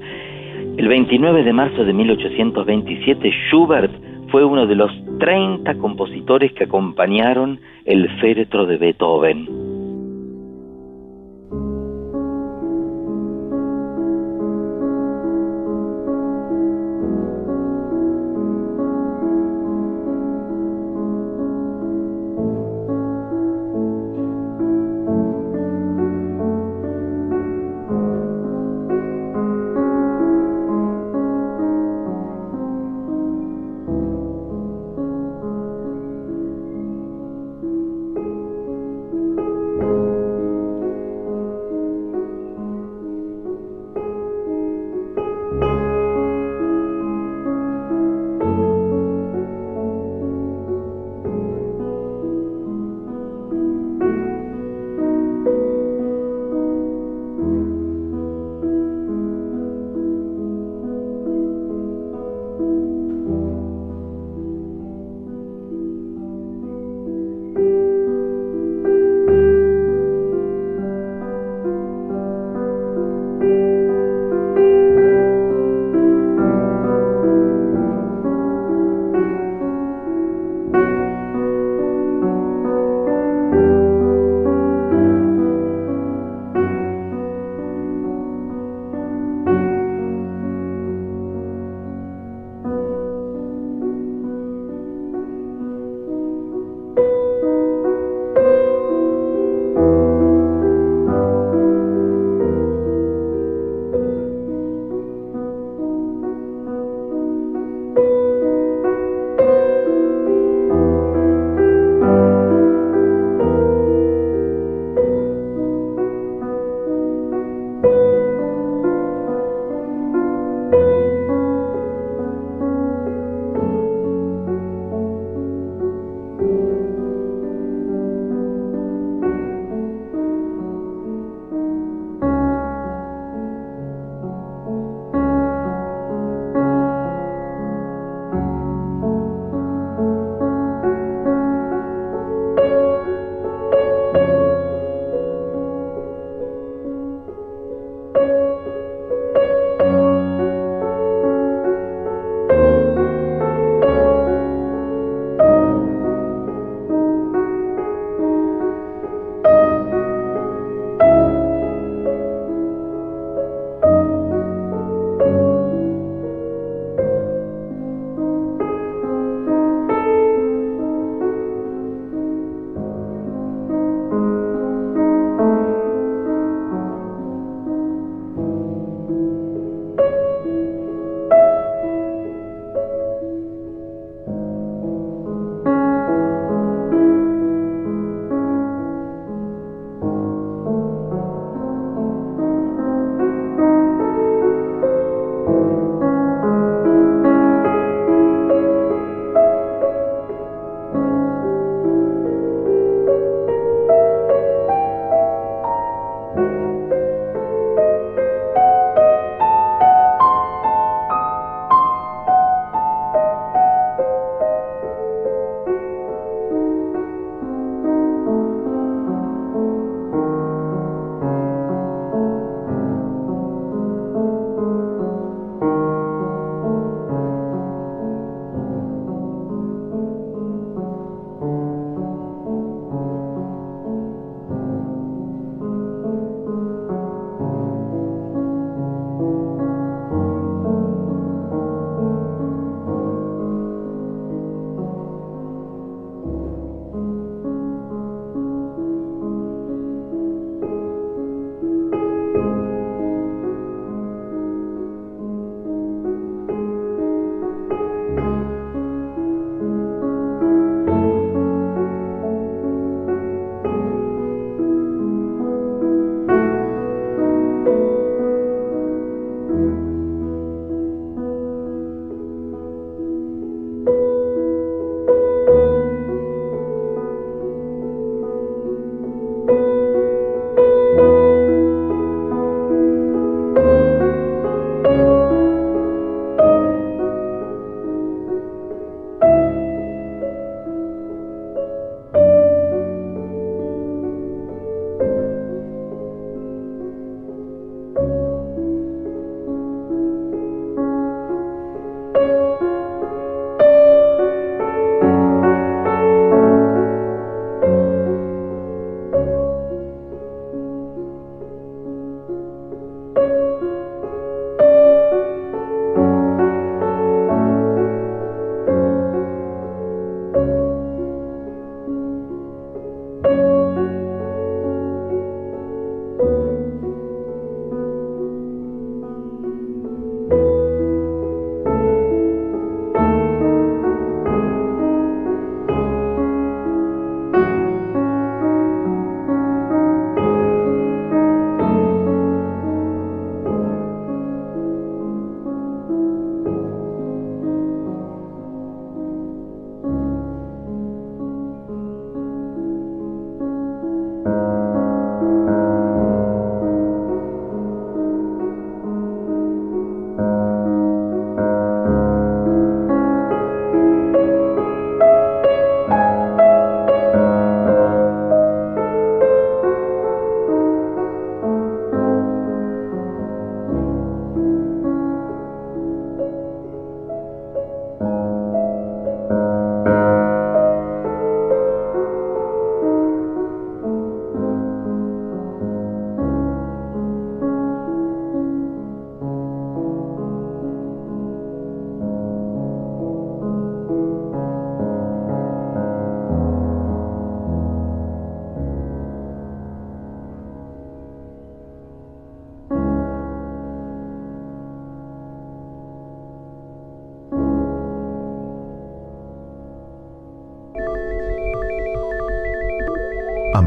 [0.77, 3.91] El 29 de marzo de 1827, Schubert
[4.29, 9.58] fue uno de los 30 compositores que acompañaron el féretro de Beethoven.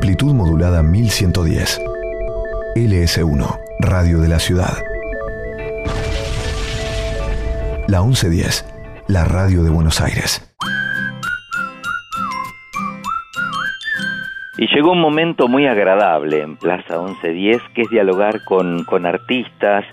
[0.03, 1.81] Amplitud modulada 1110.
[2.75, 4.83] LS1, Radio de la Ciudad.
[7.87, 8.67] La 1110,
[9.07, 10.53] la radio de Buenos Aires.
[14.59, 19.85] Y llegó un momento muy agradable en Plaza 1110, que es dialogar con, con artistas,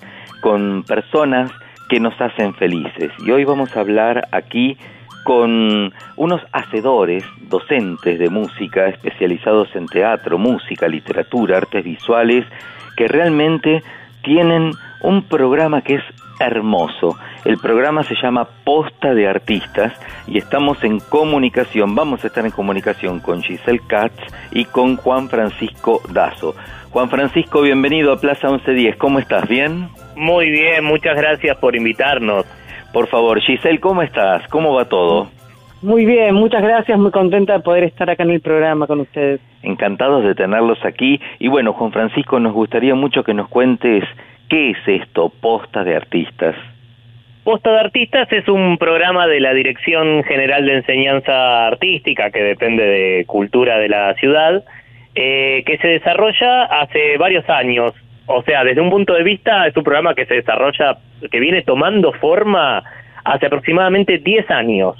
[0.41, 1.51] con personas
[1.87, 3.11] que nos hacen felices.
[3.23, 4.75] Y hoy vamos a hablar aquí
[5.23, 12.45] con unos hacedores, docentes de música, especializados en teatro, música, literatura, artes visuales,
[12.95, 13.83] que realmente
[14.23, 14.71] tienen
[15.01, 16.03] un programa que es
[16.39, 17.17] hermoso.
[17.45, 19.93] El programa se llama Posta de Artistas
[20.27, 24.21] y estamos en comunicación, vamos a estar en comunicación con Giselle Katz
[24.51, 26.55] y con Juan Francisco Dazo.
[26.91, 29.47] Juan Francisco, bienvenido a Plaza 1110, ¿cómo estás?
[29.47, 29.89] ¿Bien?
[30.15, 32.45] Muy bien, muchas gracias por invitarnos.
[32.93, 34.47] Por favor, Giselle, ¿cómo estás?
[34.47, 35.29] ¿Cómo va todo?
[35.81, 39.39] Muy bien, muchas gracias, muy contenta de poder estar acá en el programa con ustedes.
[39.63, 41.21] Encantados de tenerlos aquí.
[41.39, 44.03] Y bueno, Juan Francisco, nos gustaría mucho que nos cuentes
[44.49, 46.55] qué es esto, Posta de Artistas.
[47.45, 52.83] Posta de Artistas es un programa de la Dirección General de Enseñanza Artística, que depende
[52.83, 54.63] de Cultura de la ciudad,
[55.15, 57.93] eh, que se desarrolla hace varios años.
[58.31, 60.99] O sea, desde un punto de vista es un programa que se desarrolla,
[61.31, 62.83] que viene tomando forma
[63.23, 64.95] hace aproximadamente 10 años.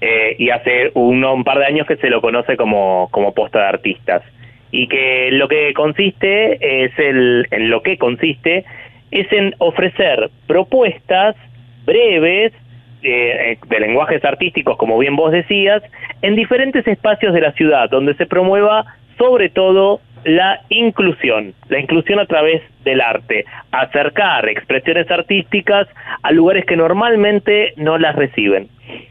[0.00, 3.58] Eh, y hace un, un, par de años que se lo conoce como, como posta
[3.58, 4.22] de artistas.
[4.70, 8.64] Y que lo que consiste es el, en lo que consiste
[9.10, 11.36] es en ofrecer propuestas
[11.84, 12.54] breves
[13.02, 15.82] eh, de lenguajes artísticos, como bien vos decías,
[16.22, 18.86] en diferentes espacios de la ciudad, donde se promueva
[19.18, 25.88] sobre todo la inclusión, la inclusión a través del arte, acercar expresiones artísticas
[26.22, 28.68] a lugares que normalmente no las reciben.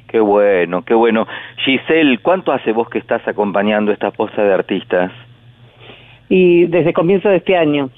[0.07, 1.27] Qué bueno, qué bueno.
[1.63, 5.11] Giselle, ¿cuánto hace vos que estás acompañando esta posta de artistas?
[6.27, 7.89] Y desde comienzo de este año.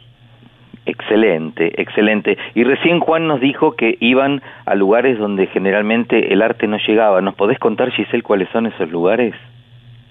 [0.86, 2.38] Excelente, excelente.
[2.56, 7.22] Y recién Juan nos dijo que iban a lugares donde generalmente el arte no llegaba.
[7.22, 9.34] ¿Nos podés contar, Giselle, cuáles son esos lugares?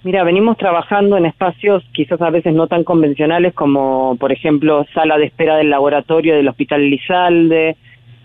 [0.03, 5.17] Mira, venimos trabajando en espacios quizás a veces no tan convencionales como, por ejemplo, sala
[5.17, 7.77] de espera del laboratorio del Hospital Elizalde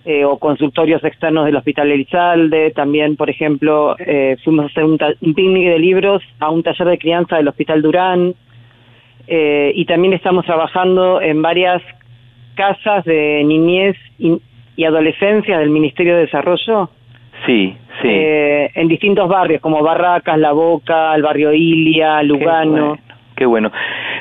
[0.05, 2.73] eh, o consultorios externos del Hospital Elizalde.
[2.73, 6.89] También, por ejemplo, eh, fuimos a hacer un, un picnic de libros a un taller
[6.89, 8.35] de crianza del Hospital Durán.
[9.29, 11.81] Eh, y también estamos trabajando en varias
[12.57, 14.41] casas de niñez y,
[14.75, 16.91] y adolescencia del Ministerio de Desarrollo.
[17.47, 18.09] Sí, sí.
[18.09, 22.97] Eh, en distintos barrios, como Barracas, La Boca, el barrio Ilia, Lugano.
[23.39, 23.71] Qué bueno.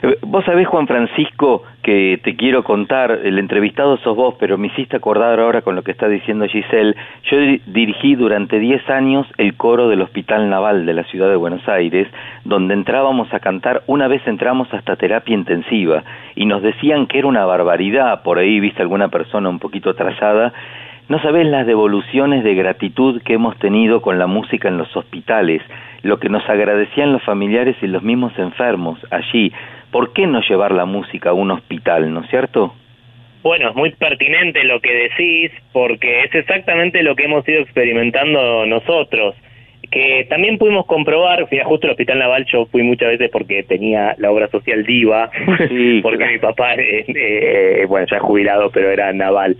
[0.03, 4.67] Eh, vos sabés, Juan Francisco, que te quiero contar, el entrevistado sos vos, pero me
[4.67, 6.95] hiciste acordar ahora con lo que está diciendo Giselle.
[7.23, 11.67] Yo dirigí durante 10 años el coro del Hospital Naval de la Ciudad de Buenos
[11.67, 12.07] Aires,
[12.43, 16.03] donde entrábamos a cantar, una vez entramos hasta terapia intensiva,
[16.35, 20.53] y nos decían que era una barbaridad, por ahí viste alguna persona un poquito atrasada,
[21.09, 25.61] no sabés las devoluciones de gratitud que hemos tenido con la música en los hospitales,
[26.01, 29.51] lo que nos agradecían los familiares y los mismos enfermos allí.
[29.91, 32.73] ¿Por qué no llevar la música a un hospital, no es cierto?
[33.41, 38.65] Bueno, es muy pertinente lo que decís, porque es exactamente lo que hemos ido experimentando
[38.65, 39.35] nosotros
[39.91, 43.63] que también pudimos comprobar, fui a justo al Hospital Naval, yo fui muchas veces porque
[43.63, 45.29] tenía la obra social diva,
[45.69, 46.33] sí, porque claro.
[46.33, 49.55] mi papá, eh, eh, bueno, ya es jubilado, pero era naval.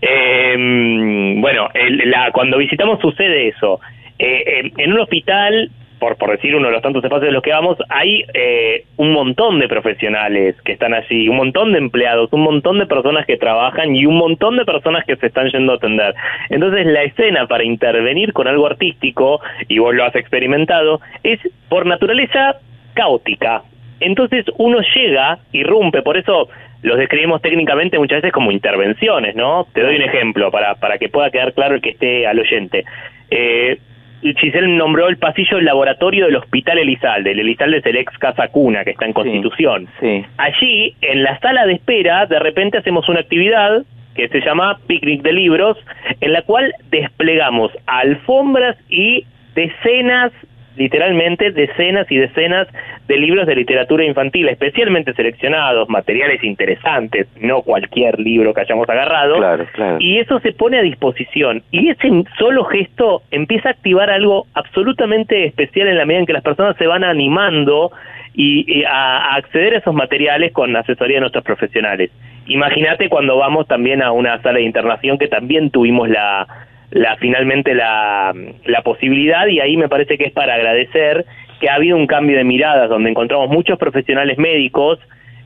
[0.00, 3.80] Eh, bueno, el, la, cuando visitamos sucede eso.
[4.18, 5.70] Eh, en un hospital
[6.02, 9.12] por, por decir uno de los tantos espacios de los que vamos, hay eh, un
[9.12, 13.36] montón de profesionales que están allí, un montón de empleados, un montón de personas que
[13.36, 16.12] trabajan y un montón de personas que se están yendo a atender.
[16.50, 21.38] Entonces la escena para intervenir con algo artístico, y vos lo has experimentado, es
[21.68, 22.56] por naturaleza
[22.94, 23.62] caótica.
[24.00, 26.48] Entonces uno llega, irrumpe, por eso
[26.82, 29.68] los describimos técnicamente muchas veces como intervenciones, ¿no?
[29.72, 32.84] Te doy un ejemplo para, para que pueda quedar claro el que esté al oyente.
[33.30, 33.78] Eh,
[34.22, 37.32] Giselle nombró el pasillo del laboratorio del Hospital Elizalde.
[37.32, 39.88] El Elizalde es el ex Casa Cuna, que está en Constitución.
[40.00, 40.26] Sí, sí.
[40.38, 43.82] Allí, en la sala de espera, de repente hacemos una actividad
[44.14, 45.78] que se llama Picnic de Libros,
[46.20, 49.24] en la cual desplegamos alfombras y
[49.54, 50.32] decenas
[50.76, 52.68] literalmente decenas y decenas
[53.08, 59.36] de libros de literatura infantil, especialmente seleccionados, materiales interesantes, no cualquier libro que hayamos agarrado.
[59.36, 59.96] Claro, claro.
[60.00, 61.62] Y eso se pone a disposición.
[61.70, 62.08] Y ese
[62.38, 66.76] solo gesto empieza a activar algo absolutamente especial en la medida en que las personas
[66.76, 67.92] se van animando
[68.34, 72.10] y, y a, a, acceder a esos materiales con asesoría de nuestros profesionales.
[72.46, 76.46] Imagínate cuando vamos también a una sala de internación que también tuvimos la
[76.92, 78.32] la finalmente la,
[78.66, 81.24] la posibilidad y ahí me parece que es para agradecer
[81.60, 84.98] que ha habido un cambio de miradas donde encontramos muchos profesionales médicos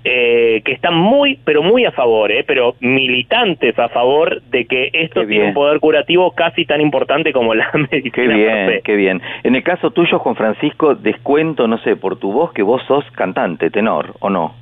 [0.09, 4.91] eh, que están muy, pero muy a favor, eh, pero militantes a favor de que
[4.93, 8.13] esto tiene un poder curativo casi tan importante como la medicina.
[8.13, 9.23] Qué bien, qué bien.
[9.43, 13.05] En el caso tuyo, Juan Francisco, descuento, no sé, por tu voz que vos sos
[13.17, 14.55] cantante, tenor, ¿o no?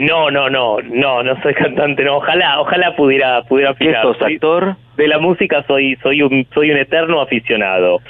[0.00, 2.16] No, no, no, no, no soy cantante, no.
[2.18, 4.02] Ojalá, ojalá pudiera, pudiera ¿Qué afinar.
[4.02, 4.76] sos, actor?
[4.96, 8.00] De la música soy, soy un, soy un eterno aficionado.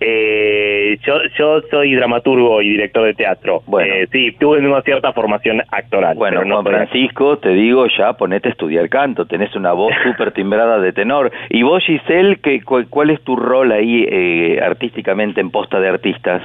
[0.00, 3.62] Eh, yo, yo soy dramaturgo y director de teatro.
[3.66, 3.92] Bueno.
[3.92, 6.16] Eh, sí, tuve una cierta formación actoral.
[6.16, 9.92] Bueno, no Juan soy- Francisco, te digo ya, ponete a estudiar canto, tenés una voz
[10.04, 11.32] súper timbrada de tenor.
[11.50, 15.88] Y vos, Giselle, ¿qué, cu- ¿cuál es tu rol ahí eh, artísticamente en posta de
[15.88, 16.42] artistas?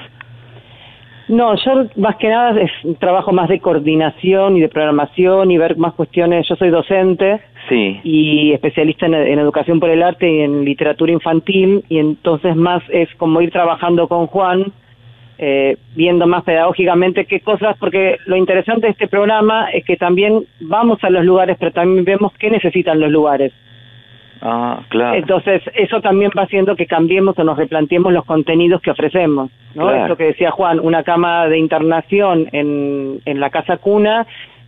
[1.27, 5.57] No, yo más que nada es un trabajo más de coordinación y de programación y
[5.57, 6.47] ver más cuestiones.
[6.47, 8.01] Yo soy docente Sí.
[8.03, 12.83] y especialista en, en educación por el arte y en literatura infantil y entonces más
[12.89, 14.73] es como ir trabajando con Juan,
[15.37, 20.45] eh, viendo más pedagógicamente qué cosas, porque lo interesante de este programa es que también
[20.59, 23.53] vamos a los lugares, pero también vemos qué necesitan los lugares.
[24.41, 25.15] Ah, claro.
[25.17, 29.83] Entonces, eso también va haciendo que cambiemos o nos replanteemos los contenidos que ofrecemos, ¿no?
[29.87, 30.01] Claro.
[30.03, 34.25] Esto que decía Juan, una cama de internación en, en la casa cuna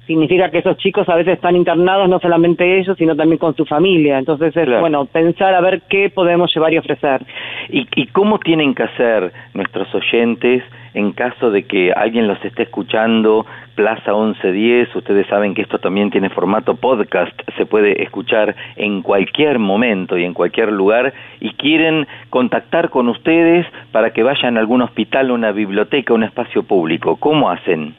[0.07, 3.65] significa que esos chicos a veces están internados no solamente ellos, sino también con su
[3.65, 4.19] familia.
[4.19, 4.81] Entonces, es Claro.
[4.81, 7.21] bueno, pensar a ver qué podemos llevar y ofrecer.
[7.69, 10.63] ¿Y, ¿Y cómo tienen que hacer nuestros oyentes
[10.95, 13.45] en caso de que alguien los esté escuchando,
[13.75, 19.59] Plaza 1110, ustedes saben que esto también tiene formato podcast, se puede escuchar en cualquier
[19.59, 24.81] momento y en cualquier lugar, y quieren contactar con ustedes para que vayan a algún
[24.81, 27.17] hospital, una biblioteca, un espacio público?
[27.17, 27.93] ¿Cómo hacen?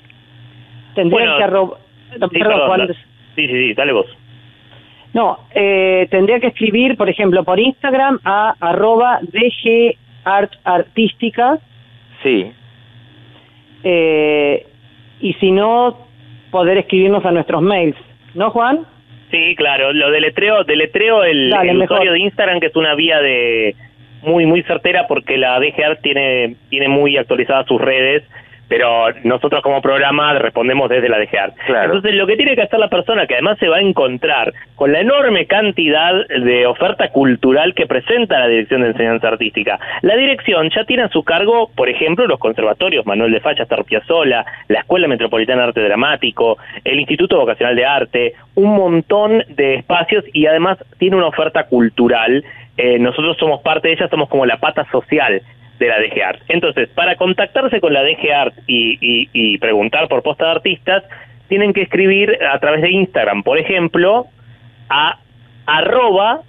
[0.95, 1.77] Tendrían Bueno, que arro-
[2.19, 4.07] no, Sí, perdón, perdón, Juan, da- sí, sí, sí, dale vos.
[5.13, 9.21] No, eh, tendría que escribir, por ejemplo, por Instagram a arroba
[10.25, 11.59] dgartartística
[12.23, 12.53] Sí,
[13.85, 14.67] eh,
[15.21, 16.07] y si no,
[16.51, 17.97] poder escribirnos a nuestros mails.
[18.35, 18.87] ¿No, Juan?
[19.31, 23.21] Sí, claro, lo deletreo, deletreo el, Dale, el usuario de Instagram que es una vía
[23.21, 23.75] de
[24.23, 28.23] muy muy certera porque la DGR tiene tiene muy actualizadas sus redes,
[28.69, 31.53] pero nosotros como programa respondemos desde la DGR.
[31.67, 31.85] Claro.
[31.95, 34.93] Entonces, lo que tiene que hacer la persona que además se va a encontrar con
[34.93, 39.79] la enorme cantidad de oferta cultural que presenta la Dirección de Enseñanza Artística.
[40.03, 43.85] La dirección ya tiene a su cargo, por ejemplo, los conservatorios Manuel de Falla, Star
[43.85, 49.77] Piazzolla, la Escuela Metropolitana de Arte Dramático, el Instituto Vocacional de Arte, un montón de
[49.77, 52.45] espacios y además tiene una oferta cultural.
[52.77, 55.43] Eh, nosotros somos parte de ella, somos como la pata social
[55.79, 56.41] de la DG Art.
[56.49, 61.05] Entonces, para contactarse con la DG Art y, y- y preguntar por posta de artistas,
[61.49, 64.27] tienen que escribir a través de Instagram, por ejemplo,
[64.89, 65.19] a
[65.67, 66.41] arroba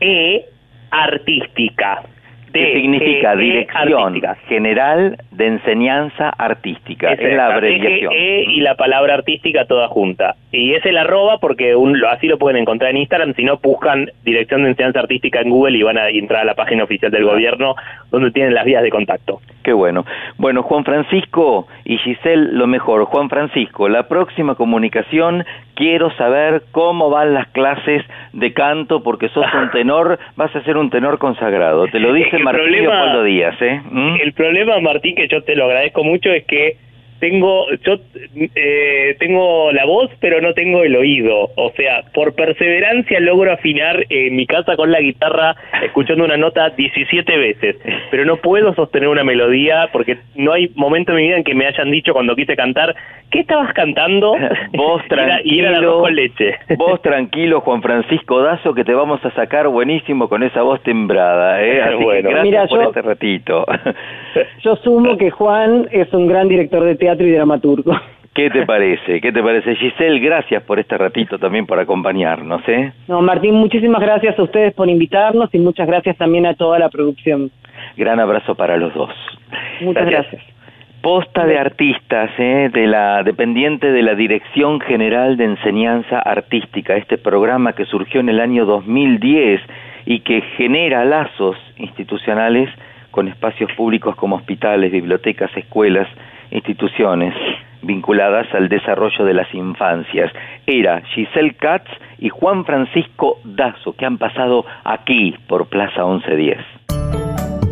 [0.00, 0.44] DGE
[0.90, 2.02] artística.
[2.52, 4.34] ¿Qué significa Dirección Artística.
[4.48, 7.12] General de Enseñanza Artística?
[7.12, 8.12] Es, la abreviación.
[8.12, 10.34] DGE y la palabra artística toda junta.
[10.52, 14.10] Y es el arroba porque un- así lo pueden encontrar en Instagram, si no buscan
[14.24, 17.24] Dirección de Enseñanza Artística en Google y van a entrar a la página oficial del
[17.24, 17.74] gobierno
[18.10, 19.40] donde tienen las vías de contacto.
[19.62, 20.04] Qué bueno.
[20.38, 23.04] Bueno, Juan Francisco y Giselle, lo mejor.
[23.04, 25.44] Juan Francisco, la próxima comunicación
[25.74, 28.02] quiero saber cómo van las clases
[28.32, 31.86] de canto, porque sos un tenor, vas a ser un tenor consagrado.
[31.88, 33.80] Te lo dice El Martín problema- Leopoldo Díaz, ¿eh?
[33.90, 34.16] ¿Mm?
[34.20, 36.76] El problema, Martín, que yo te lo agradezco mucho, es que
[37.20, 37.96] tengo yo
[38.54, 41.50] eh, tengo la voz, pero no tengo el oído.
[41.56, 46.70] O sea, por perseverancia logro afinar en mi casa con la guitarra escuchando una nota
[46.70, 47.76] 17 veces,
[48.10, 51.54] pero no puedo sostener una melodía porque no hay momento en mi vida en que
[51.54, 52.94] me hayan dicho cuando quise cantar,
[53.30, 54.34] ¿qué estabas cantando?
[54.72, 56.54] Vos Y era- y era tranquilo, con leche.
[56.78, 61.62] vos tranquilo, Juan Francisco Dazo, que te vamos a sacar buenísimo con esa voz tembrada,
[61.62, 61.82] ¿eh?
[61.82, 62.30] Así que Bueno.
[62.30, 63.66] gracias Mira, por yo- este ratito.
[64.62, 67.92] Yo sumo que Juan es un gran director de teatro y dramaturgo.
[68.34, 69.20] ¿Qué te parece?
[69.20, 69.74] ¿Qué te parece?
[69.74, 72.92] Giselle, gracias por este ratito también por acompañarnos, ¿eh?
[73.08, 76.88] No, Martín, muchísimas gracias a ustedes por invitarnos y muchas gracias también a toda la
[76.90, 77.50] producción.
[77.96, 79.10] Gran abrazo para los dos.
[79.80, 80.42] Muchas gracias.
[81.02, 82.70] Posta de artistas, ¿eh?
[82.72, 88.28] de la dependiente de la Dirección General de Enseñanza Artística, este programa que surgió en
[88.28, 89.60] el año 2010
[90.06, 92.68] y que genera lazos institucionales
[93.10, 96.06] con espacios públicos como hospitales, bibliotecas, escuelas,
[96.50, 97.34] instituciones
[97.82, 100.32] vinculadas al desarrollo de las infancias.
[100.66, 106.58] Era Giselle Katz y Juan Francisco Dazo, que han pasado aquí por Plaza 1110.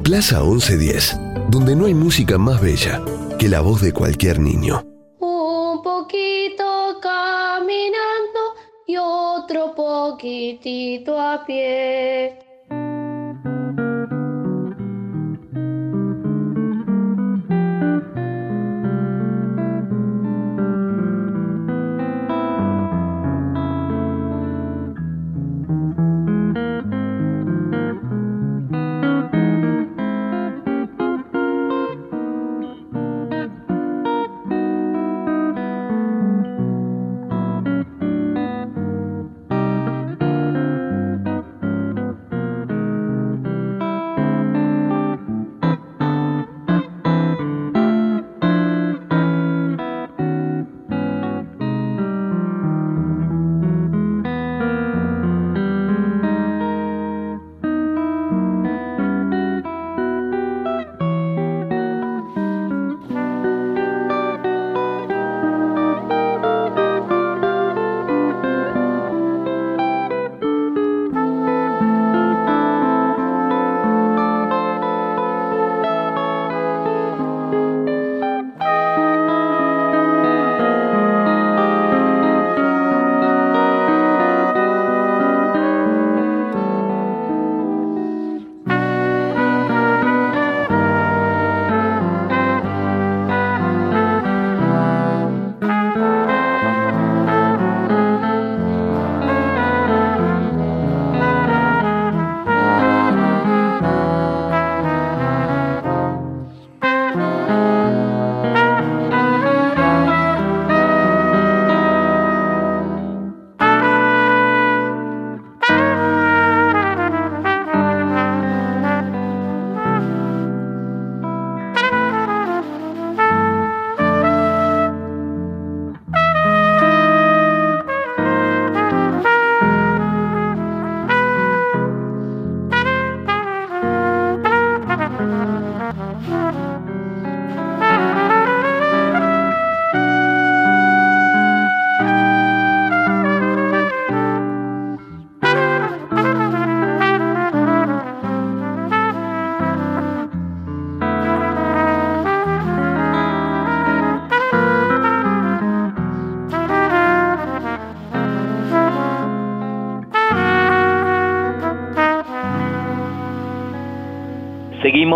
[0.05, 3.01] Plaza 1110, donde no hay música más bella
[3.39, 4.81] que la voz de cualquier niño.
[5.21, 8.41] Un poquito caminando
[8.87, 12.39] y otro poquitito a pie.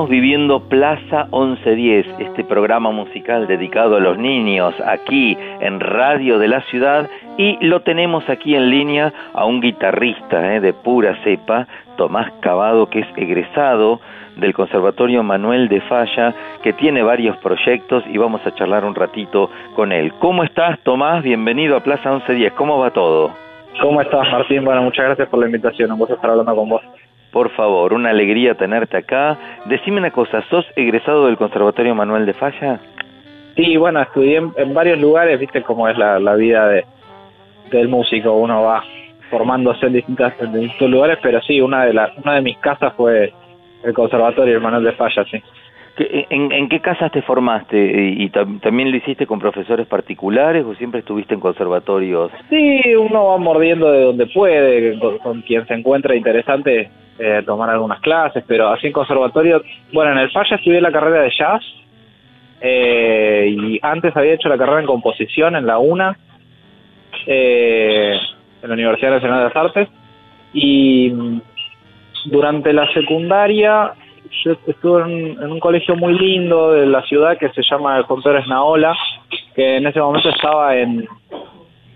[0.09, 6.61] Viviendo Plaza 1110, este programa musical dedicado a los niños aquí en Radio de la
[6.63, 11.67] Ciudad y lo tenemos aquí en línea a un guitarrista eh, de pura cepa,
[11.97, 14.01] Tomás Cavado, que es egresado
[14.37, 19.51] del Conservatorio Manuel de Falla, que tiene varios proyectos y vamos a charlar un ratito
[19.75, 20.13] con él.
[20.19, 21.23] ¿Cómo estás, Tomás?
[21.23, 22.53] Bienvenido a Plaza 1110.
[22.55, 23.33] ¿Cómo va todo?
[23.81, 24.65] ¿Cómo estás, Martín?
[24.65, 25.93] Bueno, muchas gracias por la invitación.
[25.93, 26.83] Un gusto estar hablando con vos.
[27.33, 29.39] Por favor, una alegría tenerte acá.
[29.65, 32.79] Decime una cosa, ¿sos egresado del Conservatorio Manuel de Falla?
[33.57, 36.85] Sí, bueno, estudié en, varios lugares, viste cómo es la, vida de,
[37.71, 38.85] del músico, uno va
[39.31, 42.93] formándose en, distintas, en distintos lugares, pero sí, una de, la, una de mis casas
[42.97, 43.33] fue
[43.83, 45.43] el Conservatorio Manuel de Falla, sí.
[45.99, 47.77] ¿En, en qué casas te formaste?
[47.77, 52.31] ¿Y también lo hiciste con profesores particulares o siempre estuviste en conservatorios?
[52.49, 56.91] Sí, uno va mordiendo de donde puede, con quien se encuentra interesante
[57.25, 59.63] eh, tomar algunas clases, pero así en conservatorio,
[59.93, 61.63] bueno, en el Falla estudié la carrera de jazz
[62.61, 66.19] eh, y antes había hecho la carrera en composición en la UNA,
[67.27, 68.19] eh,
[68.61, 69.89] en la Universidad Nacional de las Artes,
[70.53, 71.13] y
[72.25, 73.93] durante la secundaria
[74.45, 78.21] yo estuve en, un colegio muy lindo de la ciudad que se llama el Juan
[78.23, 78.97] Pérez Naola,
[79.55, 81.07] que en ese momento estaba en,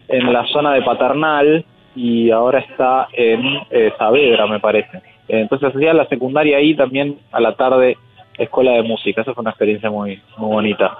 [0.06, 1.64] en la zona de Paternal,
[1.96, 3.40] y ahora está en
[3.70, 5.15] eh, Saavedra, me parece.
[5.28, 7.96] Entonces hacía la secundaria ahí también a la tarde
[8.38, 9.22] escuela de música.
[9.22, 10.96] Esa fue una experiencia muy, muy bonita.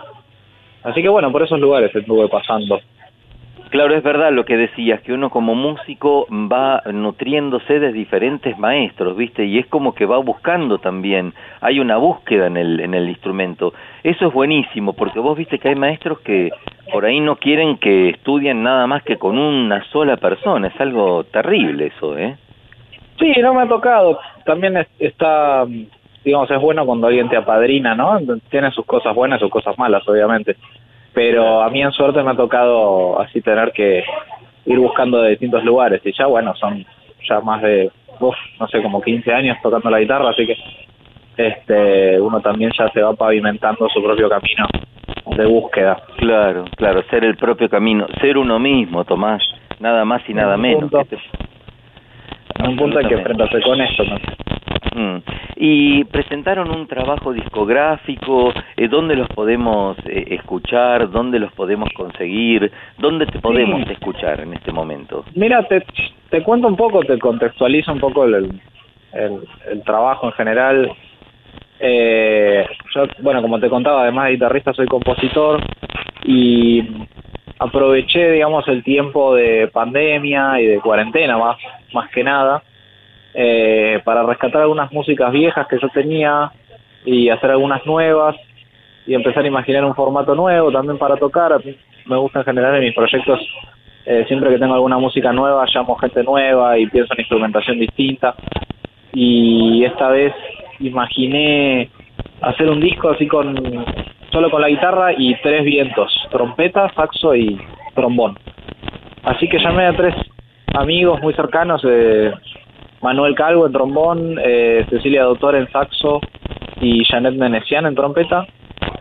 [0.83, 2.81] Así que bueno, por esos lugares estuve pasando.
[3.71, 9.17] Claro, es verdad lo que decías, que uno como músico va nutriéndose de diferentes maestros,
[9.17, 9.45] ¿viste?
[9.45, 13.75] Y es como que va buscando también, hay una búsqueda en el, en el instrumento.
[14.05, 16.51] Eso es buenísimo, porque vos viste que hay maestros que
[16.93, 21.25] por ahí no quieren que estudien nada más que con una sola persona, es algo
[21.25, 22.37] terrible eso, ¿eh?
[23.19, 24.19] Sí, no me ha tocado.
[24.45, 25.65] También está,
[26.25, 28.19] digamos, es bueno cuando alguien te apadrina, ¿no?
[28.51, 30.57] Tiene sus cosas buenas y sus cosas malas, obviamente
[31.17, 34.05] pero a mí en suerte me ha tocado así tener que
[34.67, 36.85] ir buscando de distintos lugares y ya bueno, son
[37.27, 37.91] ya más de,
[38.61, 40.57] no sé, como 15 años tocando la guitarra, así que
[41.39, 44.67] este uno también ya se va pavimentando su propio camino
[45.39, 46.03] de búsqueda.
[46.19, 49.43] Claro, claro, ser el propio camino, ser uno mismo, Tomás,
[49.81, 50.91] nada más y nada menos.
[52.59, 54.05] En un punto hay que enfrentarse con esto.
[54.05, 54.17] ¿no?
[54.97, 55.23] Mm.
[55.57, 61.11] Y presentaron un trabajo discográfico, eh, ¿dónde los podemos eh, escuchar?
[61.11, 62.73] ¿Dónde los podemos conseguir?
[62.99, 65.25] ¿Dónde te podemos escuchar en este momento?
[65.35, 65.85] Mira, te,
[66.31, 68.61] te cuento un poco, te contextualizo un poco el,
[69.13, 70.93] el, trabajo en general.
[71.79, 75.61] Eh, yo, bueno, como te contaba, además de guitarrista, soy compositor
[76.25, 76.83] y
[77.59, 81.57] aproveché, digamos, el tiempo de pandemia y de cuarentena más,
[81.93, 82.63] más que nada
[83.39, 86.51] eh, para rescatar algunas músicas viejas que yo tenía
[87.05, 88.35] y hacer algunas nuevas
[89.07, 91.53] y empezar a imaginar un formato nuevo también para tocar.
[92.07, 93.41] Me gusta en general en mis proyectos,
[94.07, 98.35] eh, siempre que tengo alguna música nueva, llamo gente nueva y pienso en instrumentación distinta.
[99.13, 100.33] Y esta vez
[100.81, 101.91] imaginé
[102.41, 103.85] hacer un disco así con
[104.31, 107.59] solo con la guitarra y tres vientos, trompeta, saxo y
[107.95, 108.37] trombón.
[109.23, 110.15] Así que llamé a tres
[110.75, 112.33] amigos muy cercanos, eh,
[113.03, 116.21] Manuel Calvo en trombón, eh, Cecilia Doctor en saxo
[116.81, 118.47] y Janet Menesian en trompeta.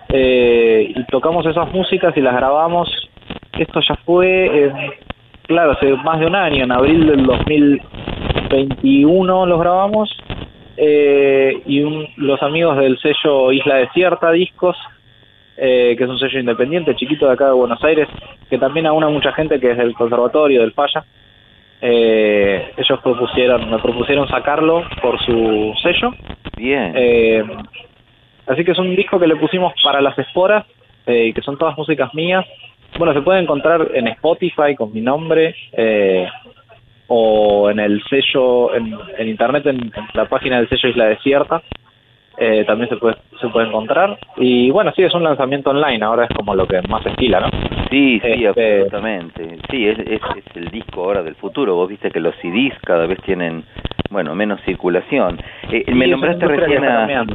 [0.10, 2.90] Eh, y tocamos esas músicas y las grabamos.
[3.60, 4.72] Esto ya fue,
[5.44, 10.10] claro, hace más de un año, en abril del 2021 los grabamos.
[10.78, 11.82] Eh, y
[12.18, 14.78] los amigos del sello Isla Desierta Discos,
[15.56, 18.10] que es un sello independiente, chiquito de acá de Buenos Aires,
[18.50, 21.06] que también aúna mucha gente que es del conservatorio, del Falla
[21.82, 26.14] eh, ellos propusieron, me propusieron sacarlo por su sello.
[26.58, 26.94] Bien.
[26.96, 27.44] Eh,
[28.48, 30.66] así que es un disco que le pusimos para las esporas,
[31.06, 32.46] eh, que son todas músicas mías.
[32.98, 36.28] Bueno, se puede encontrar en Spotify con mi nombre, eh,
[37.08, 41.62] o en el sello, en, internet, en, la página del sello Isla Desierta.
[42.38, 44.18] Eh, también se puede, se puede encontrar.
[44.38, 47.48] Y bueno, sí, es un lanzamiento online, ahora es como lo que más estila, ¿no?
[47.90, 49.58] Sí, sí, este, absolutamente.
[49.70, 50.22] Sí, es, es,
[50.56, 51.76] el disco ahora del futuro.
[51.76, 53.64] Vos viste que los CDs cada vez tienen,
[54.10, 55.40] bueno, menos circulación.
[55.72, 57.26] Eh, me nombraste recién a,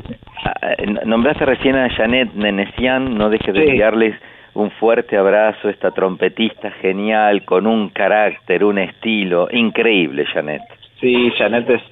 [1.04, 4.14] nombraste recién a Janet Nenesian, no dejes de enviarles
[4.54, 10.62] un fuerte abrazo, esta trompetista genial, con un carácter, un estilo increíble, Janet.
[11.00, 11.82] Sí, Janet es,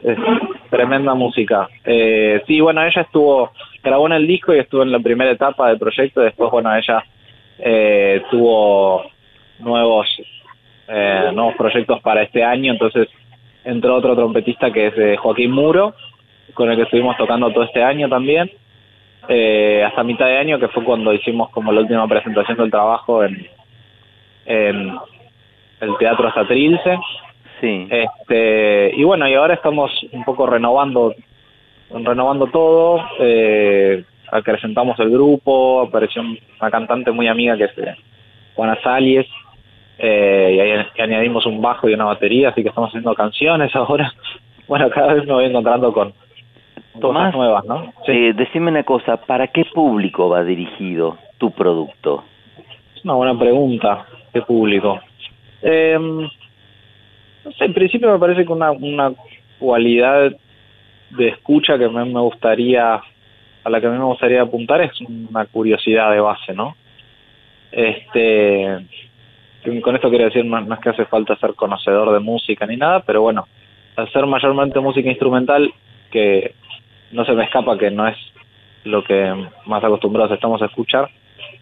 [0.71, 1.69] tremenda música.
[1.85, 3.53] Eh, sí, bueno, ella estuvo,
[3.83, 7.03] grabó en el disco y estuvo en la primera etapa del proyecto, después, bueno, ella
[7.59, 9.05] eh, tuvo
[9.61, 10.07] nuevos,
[10.89, 13.09] eh, nuevos proyectos para este año, entonces
[13.65, 15.95] entró otro trompetista que es Joaquín Muro,
[16.53, 18.51] con el que estuvimos tocando todo este año también,
[19.29, 23.23] eh, hasta mitad de año, que fue cuando hicimos como la última presentación del trabajo
[23.25, 23.47] en,
[24.47, 24.99] en
[25.81, 26.99] el Teatro Statrilce.
[27.61, 27.89] Sí.
[27.91, 31.15] Este, y bueno, y ahora estamos un poco renovando
[31.91, 37.97] renovando todo, eh, acrecentamos el grupo, apareció una cantante muy amiga que es eh,
[38.55, 39.27] Juana Salies,
[39.99, 44.13] eh, y ahí añadimos un bajo y una batería, así que estamos haciendo canciones ahora.
[44.67, 46.13] Bueno, cada vez me voy encontrando con
[47.01, 47.93] Tomás, nuevas, ¿no?
[48.07, 52.25] eh, decime una cosa, ¿para qué público va dirigido tu producto?
[52.95, 54.07] Es una buena pregunta.
[54.33, 55.01] ¿Qué público?
[55.62, 59.12] Eh, no sé, en principio me parece que una, una
[59.59, 60.33] cualidad
[61.11, 64.81] de escucha que a mí me gustaría, a la que a mí me gustaría apuntar
[64.83, 66.77] es una curiosidad de base, ¿no?
[67.73, 68.87] Este,
[69.83, 72.77] con esto quiero decir no, no es que hace falta ser conocedor de música ni
[72.77, 73.47] nada, pero bueno,
[73.97, 75.73] hacer mayormente música instrumental,
[76.11, 76.55] que
[77.13, 78.17] no se me escapa que no es
[78.85, 79.35] lo que
[79.67, 81.09] más acostumbrados estamos a escuchar,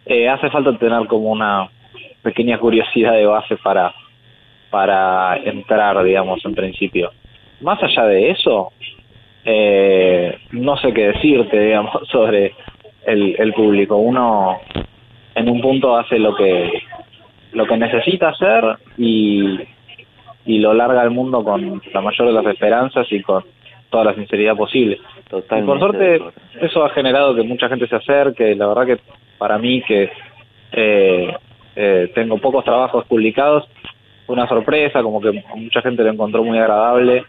[0.05, 1.69] eh, hace falta tener como una
[2.23, 3.93] pequeña curiosidad de base para,
[4.71, 7.13] para entrar, digamos, en principio.
[7.61, 8.73] Más allá de eso,
[9.45, 12.55] eh, no sé qué decirte, digamos, sobre
[13.07, 13.97] el, el público.
[13.97, 14.61] Uno
[15.35, 16.83] en un punto hace lo que
[17.53, 19.61] lo que necesita hacer y,
[20.45, 23.45] y lo larga al mundo con la mayor de las esperanzas y con
[23.89, 24.99] toda la sinceridad posible.
[25.29, 26.21] Totalmente Y por suerte
[26.61, 28.55] eso ha generado que mucha gente se acerque.
[28.55, 28.99] La verdad que
[29.39, 30.11] para mí que
[30.73, 31.37] eh,
[31.75, 33.69] eh, tengo pocos trabajos publicados
[34.27, 37.25] fue una sorpresa, como que mucha gente lo encontró muy agradable.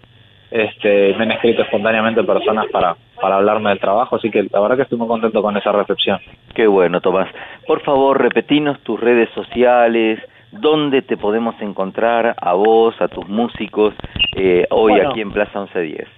[0.49, 4.77] Este, me han escrito espontáneamente personas para, para hablarme del trabajo, así que la verdad
[4.77, 6.19] que estoy muy contento con esa recepción.
[6.55, 7.29] Qué bueno, Tomás.
[7.67, 10.19] Por favor, repetinos tus redes sociales,
[10.51, 13.93] dónde te podemos encontrar a vos, a tus músicos,
[14.35, 15.09] eh, hoy Bueno.
[15.09, 16.16] aquí en Plaza 1110.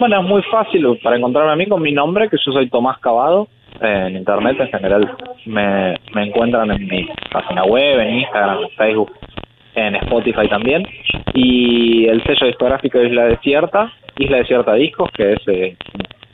[0.00, 2.98] Bueno, es muy fácil para encontrarme a mí con mi nombre, que yo soy Tomás
[3.00, 3.48] Cavado.
[3.82, 5.14] en internet en general
[5.44, 9.12] me, encuentran en mi página web, en Instagram, en Facebook,
[9.74, 10.86] en Spotify también.
[11.34, 15.76] Y el sello discográfico Isla Desierta, Isla Desierta Discos, que es eh,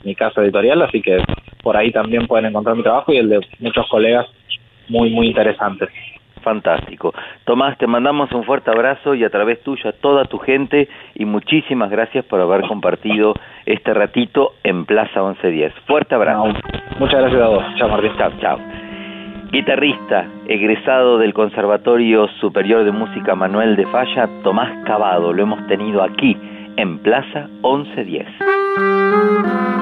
[0.05, 1.17] mi casa editorial, así que
[1.61, 4.27] por ahí también pueden encontrar mi trabajo y el de muchos colegas
[4.87, 5.89] muy, muy interesantes.
[6.47, 7.13] Fantástico.
[7.43, 11.25] Tomás, te mandamos un fuerte abrazo y a través tuyo a toda tu gente y
[11.25, 13.33] muchísimas gracias por haber compartido
[13.65, 15.73] este ratito en Plaza 1110.
[15.87, 16.53] Fuerte abrazo.
[16.99, 17.65] muchas gracias a vos.
[17.75, 18.11] Chao, Martín.
[18.17, 18.59] Chao, chao.
[19.51, 25.33] Guitarrista, egresado del Conservatorio Superior de Música Manuel de Falla, Tomás Cavado.
[25.33, 26.37] Lo hemos tenido aquí
[26.77, 29.75] en Plaza 1110.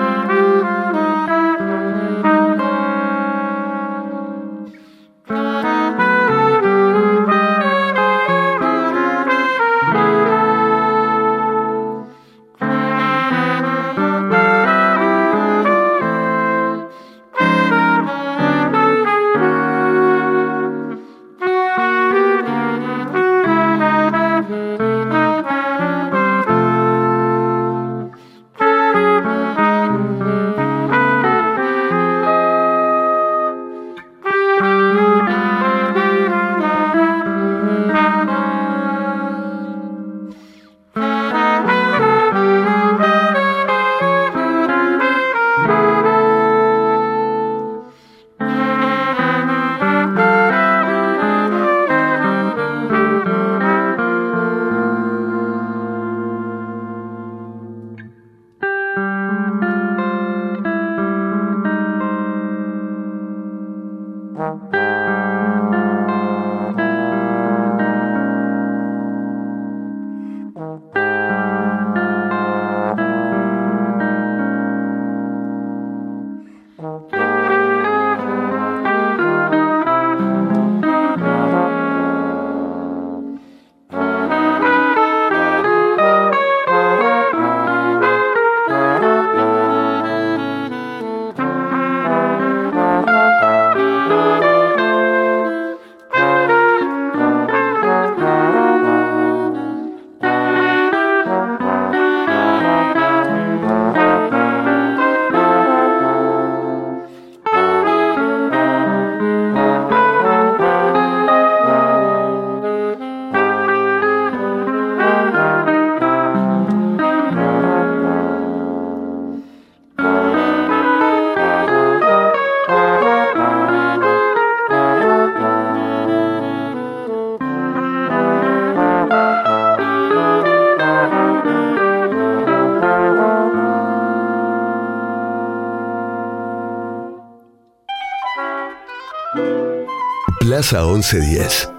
[140.68, 141.70] Plaza 1110.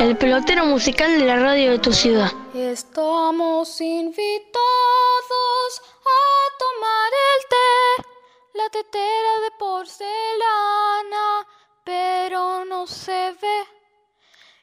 [0.00, 2.32] El pelotero musical de la radio de tu ciudad.
[2.54, 4.62] Estamos invitados
[6.00, 6.20] a
[6.58, 8.08] tomar el té,
[8.54, 11.46] la tetera de porcelana,
[11.84, 13.64] pero no se ve.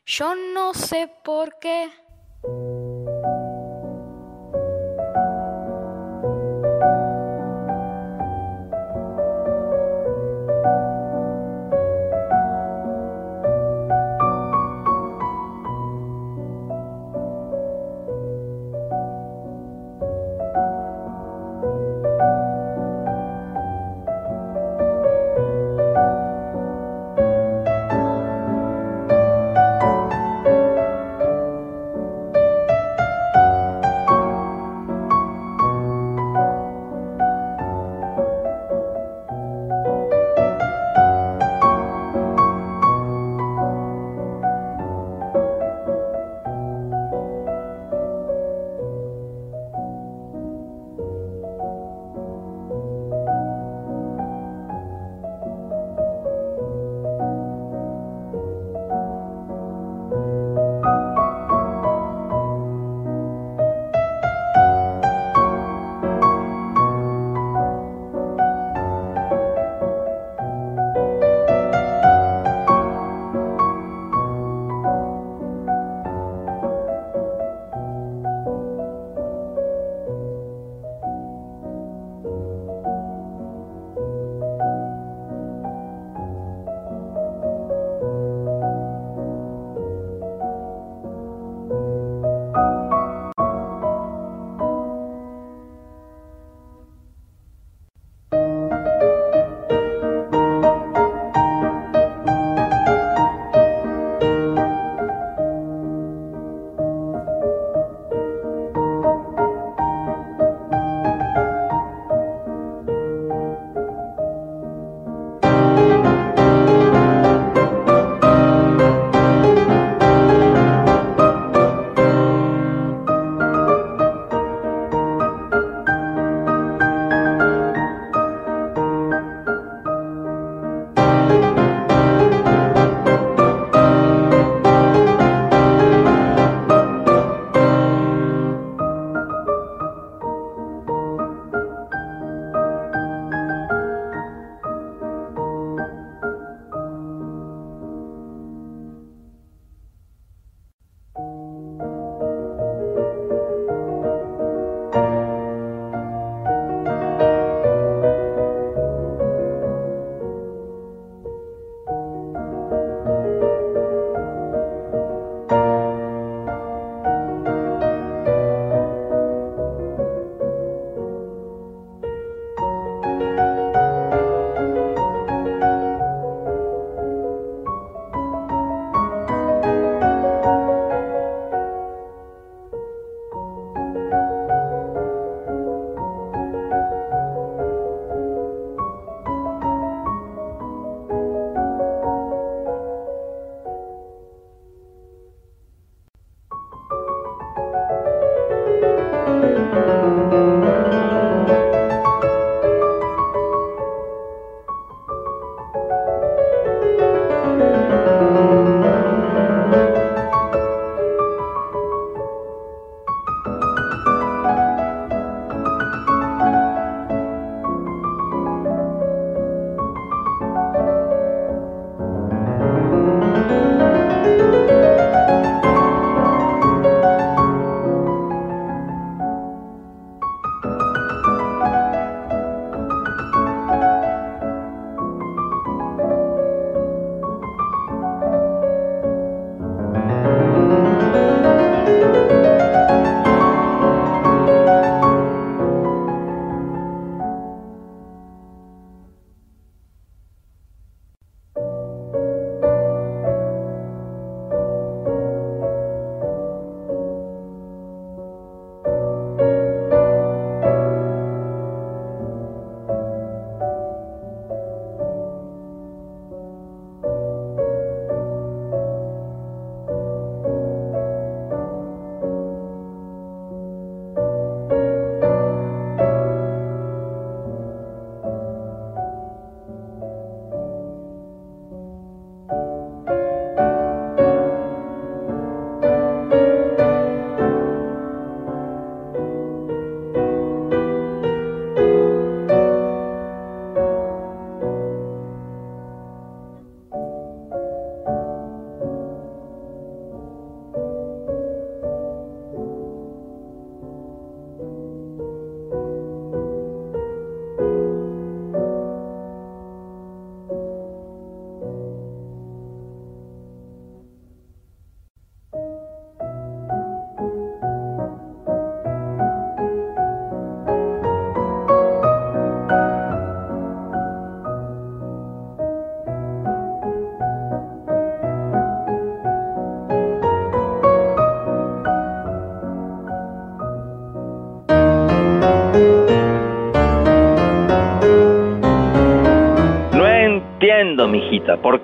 [0.08, 1.92] Yo no sé por qué.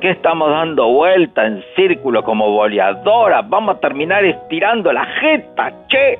[0.05, 3.41] Qué estamos dando vuelta en círculo como boleadora?
[3.41, 6.19] Vamos a terminar estirando la jeta, che.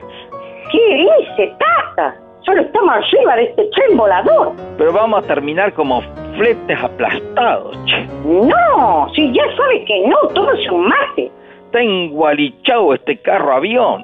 [0.72, 2.16] ¿Qué dice, tata?
[2.44, 4.54] Solo estamos arriba de este tren volador.
[4.80, 6.02] Pero vamos a terminar como
[6.36, 8.08] fletes aplastados, che.
[8.24, 11.32] No, si ya sabe que no, todo es un mate.
[11.66, 14.04] Está engualichado este carro avión.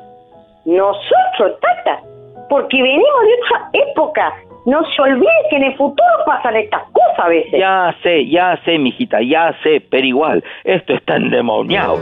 [0.65, 2.03] Nosotros, tata,
[2.49, 4.33] porque venimos de otra época.
[4.65, 7.59] No se olvide que en el futuro pasan estas cosas a veces.
[7.59, 11.97] Ya sé, ya sé, mijita, ya sé, pero igual, esto está endemoniado.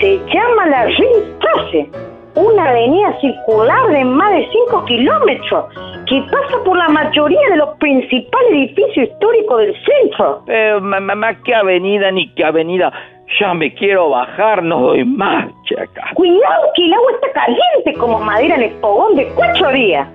[0.00, 1.88] Se llama la Ringstrasse,
[2.34, 5.64] una avenida circular de más de 5 kilómetros
[6.06, 10.42] que pasa por la mayoría de los principales edificios históricos del centro.
[10.44, 12.92] Pero, mamá, ¿qué avenida ni qué avenida?
[13.40, 16.10] Ya me quiero bajar, no doy más, chaca.
[16.14, 20.06] Cuidado que el agua está caliente como madera en el fogón de cuatro días.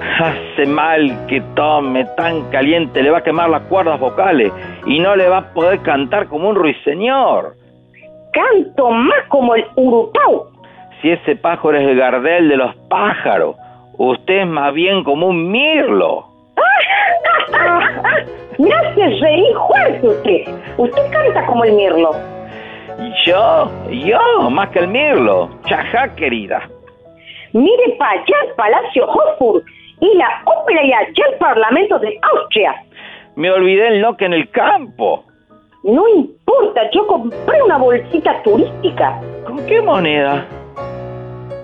[0.00, 4.52] Hace mal que tome tan caliente, le va a quemar las cuerdas vocales
[4.86, 7.54] y no le va a poder cantar como un ruiseñor.
[8.32, 10.46] Canto más como el urupau.
[11.00, 13.56] Si ese pájaro es el gardel de los pájaros,
[13.98, 16.26] usted es más bien como un mirlo.
[18.58, 20.42] Me hace reír fuerte usted.
[20.78, 22.10] Usted canta como el mirlo.
[23.26, 25.50] Yo, yo, más que el mirlo.
[25.66, 26.68] Chajá, querida.
[27.52, 29.64] Mire para allá Palacio Hofburg
[30.00, 32.74] y la Oblea el Parlamento de Austria.
[33.36, 35.24] Me olvidé el noque en el campo.
[35.82, 39.20] No importa, yo compré una bolsita turística.
[39.44, 40.46] ¿Con qué moneda?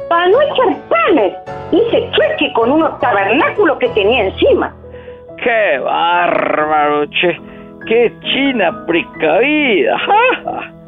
[0.09, 1.35] Para no echar panes.
[1.73, 4.75] Hice cheque con unos tabernáculos que tenía encima.
[5.43, 7.41] ¡Qué bárbaro, che!
[7.87, 9.99] ¡Qué china precavida!
[9.99, 10.81] ¡Ja, ja!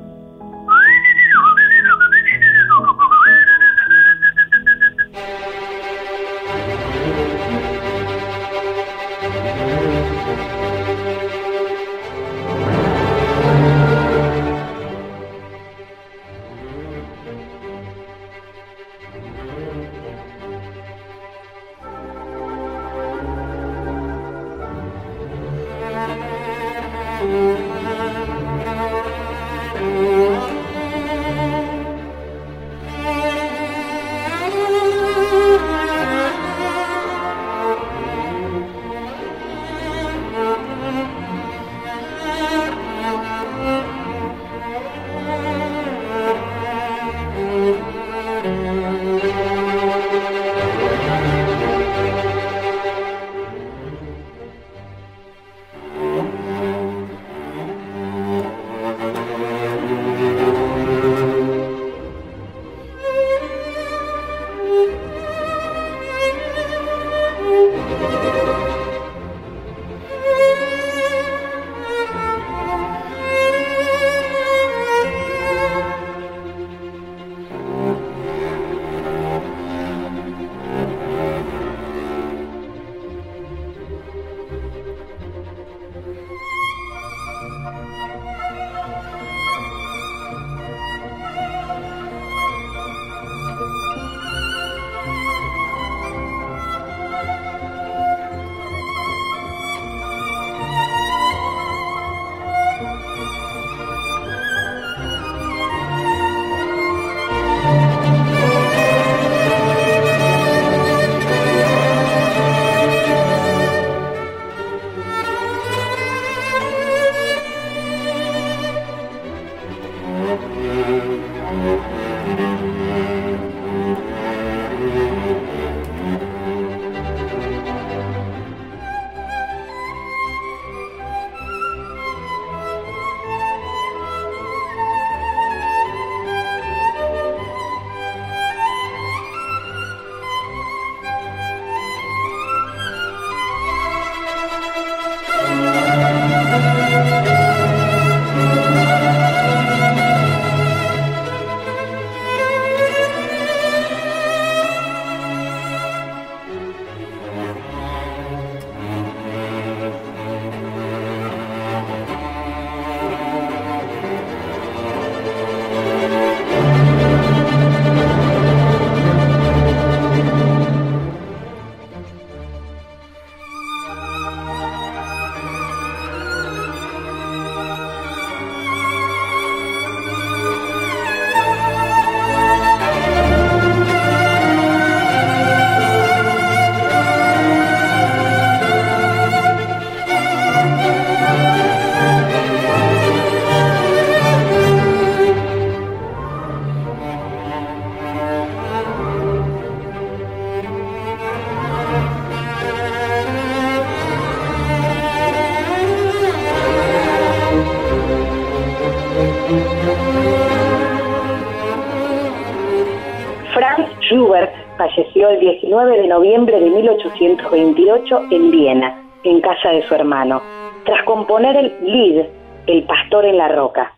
[217.05, 220.43] 1828 en Viena, en casa de su hermano,
[220.85, 222.27] tras componer el Lied,
[222.67, 223.92] El pastor en la roca.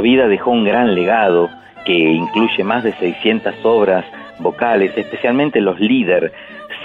[0.00, 1.48] Vida dejó un gran legado
[1.84, 4.04] que incluye más de 600 obras
[4.38, 6.32] vocales, especialmente los líder,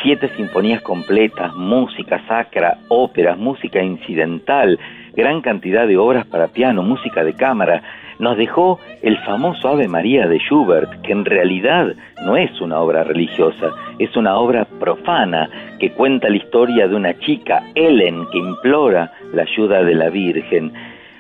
[0.02, 4.80] siete sinfonías completas, música sacra, óperas, música incidental,
[5.16, 7.82] gran cantidad de obras para piano, música de cámara.
[8.20, 11.88] Nos dejó el famoso Ave María de Schubert, que en realidad
[12.24, 17.18] no es una obra religiosa, es una obra profana que cuenta la historia de una
[17.20, 20.72] chica, Ellen, que implora la ayuda de la Virgen.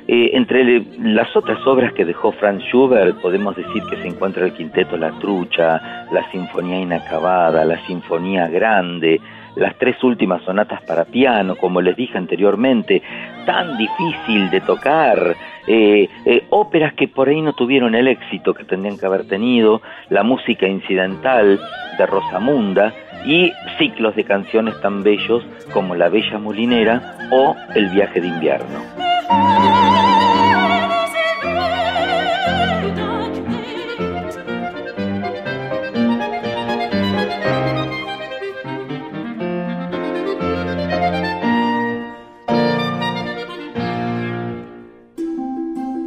[0.07, 4.53] Eh, entre las otras obras que dejó Franz Schubert podemos decir que se encuentra el
[4.53, 9.19] Quinteto La Trucha, la Sinfonía Inacabada, la Sinfonía Grande,
[9.55, 13.01] las tres últimas sonatas para piano, como les dije anteriormente,
[13.45, 15.35] tan difícil de tocar,
[15.67, 19.81] eh, eh, óperas que por ahí no tuvieron el éxito que tendrían que haber tenido,
[20.09, 21.59] la música incidental
[21.97, 22.93] de Rosamunda
[23.25, 29.94] y ciclos de canciones tan bellos como La Bella Molinera o El Viaje de Invierno.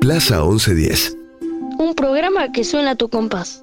[0.08, 1.18] Plaza 1110.
[1.78, 3.62] Un programa que suena a tu compás.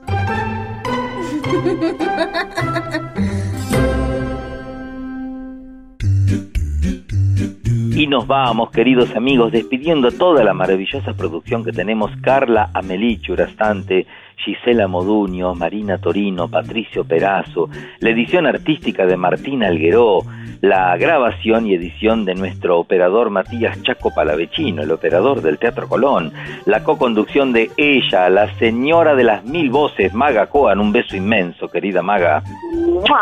[7.95, 12.11] Y nos vamos, queridos amigos, despidiendo toda la maravillosa producción que tenemos.
[12.21, 14.05] Carla Amelí Churastante,
[14.37, 20.21] Gisela Moduño, Marina Torino, Patricio Perazo, la edición artística de Martín Algueró,
[20.61, 26.33] la grabación y edición de nuestro operador Matías Chaco Palavecino, el operador del Teatro Colón,
[26.65, 31.67] la co-conducción de ella, la señora de las mil voces, Maga Coan, un beso inmenso,
[31.67, 32.43] querida Maga.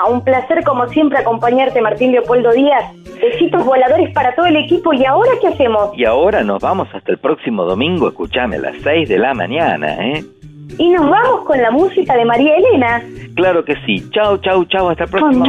[0.09, 2.93] Un placer como siempre acompañarte, Martín Leopoldo Díaz.
[3.21, 4.93] Besitos voladores para todo el equipo.
[4.93, 5.97] ¿Y ahora qué hacemos?
[5.97, 9.95] Y ahora nos vamos hasta el próximo domingo, escuchame, a las 6 de la mañana,
[10.07, 10.23] ¿eh?
[10.77, 13.03] Y nos vamos con la música de María Elena.
[13.35, 14.09] Claro que sí.
[14.11, 14.89] Chao, chao, chao.
[14.89, 15.45] Hasta el próximo.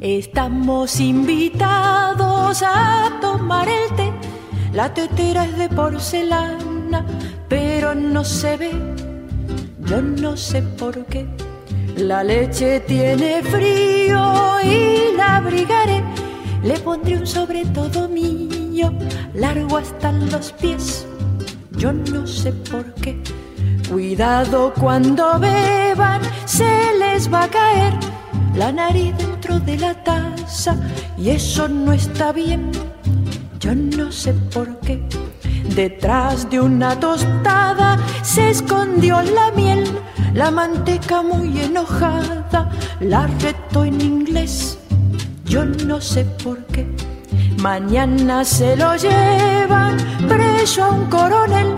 [0.00, 4.12] Estamos invitados a tomar el té.
[4.72, 7.04] La tetera es de porcelana,
[7.48, 8.70] pero no se ve.
[9.80, 11.26] Yo no sé por qué.
[11.98, 16.04] La leche tiene frío y la abrigaré.
[16.62, 18.92] Le pondré un sobre todo mío,
[19.34, 21.06] largo hasta los pies.
[21.72, 23.20] Yo no sé por qué.
[23.90, 27.94] Cuidado cuando beban, se les va a caer
[28.54, 30.76] la nariz dentro de la taza
[31.16, 32.70] y eso no está bien.
[33.58, 35.02] Yo no sé por qué.
[35.78, 39.84] Detrás de una tostada se escondió la miel,
[40.34, 42.68] la manteca muy enojada,
[42.98, 44.76] la retó en inglés.
[45.44, 46.84] Yo no sé por qué.
[47.62, 49.96] Mañana se lo llevan
[50.26, 51.76] preso a un coronel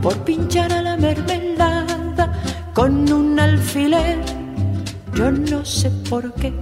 [0.00, 2.32] por pinchar a la mermelada
[2.72, 4.20] con un alfiler
[5.12, 6.52] yo no sé por qué.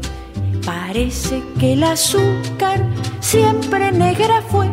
[0.65, 2.82] Parece que el azúcar
[3.20, 4.70] siempre negra fue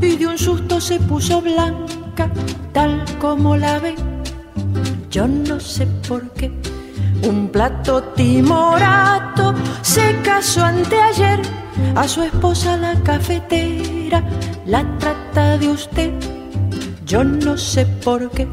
[0.00, 2.30] y de un susto se puso blanca,
[2.72, 3.94] tal como la ve.
[5.10, 6.50] Yo no sé por qué.
[7.22, 11.40] Un plato timorato se casó anteayer
[11.94, 14.22] a su esposa la cafetera
[14.66, 16.12] la trata de usted.
[17.04, 18.46] Yo no sé por qué.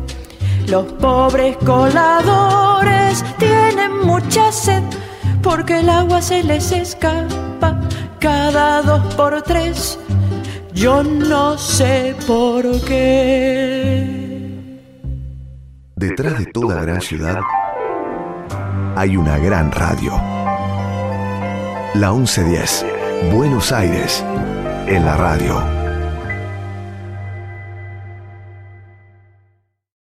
[0.67, 4.83] Los pobres coladores tienen mucha sed
[5.41, 7.81] porque el agua se les escapa
[8.19, 9.99] cada dos por tres.
[10.73, 14.23] Yo no sé por qué.
[15.95, 17.39] Detrás de toda gran ciudad
[18.95, 20.13] hay una gran radio.
[21.93, 22.85] La 1110,
[23.31, 24.25] Buenos Aires,
[24.87, 25.82] en la radio.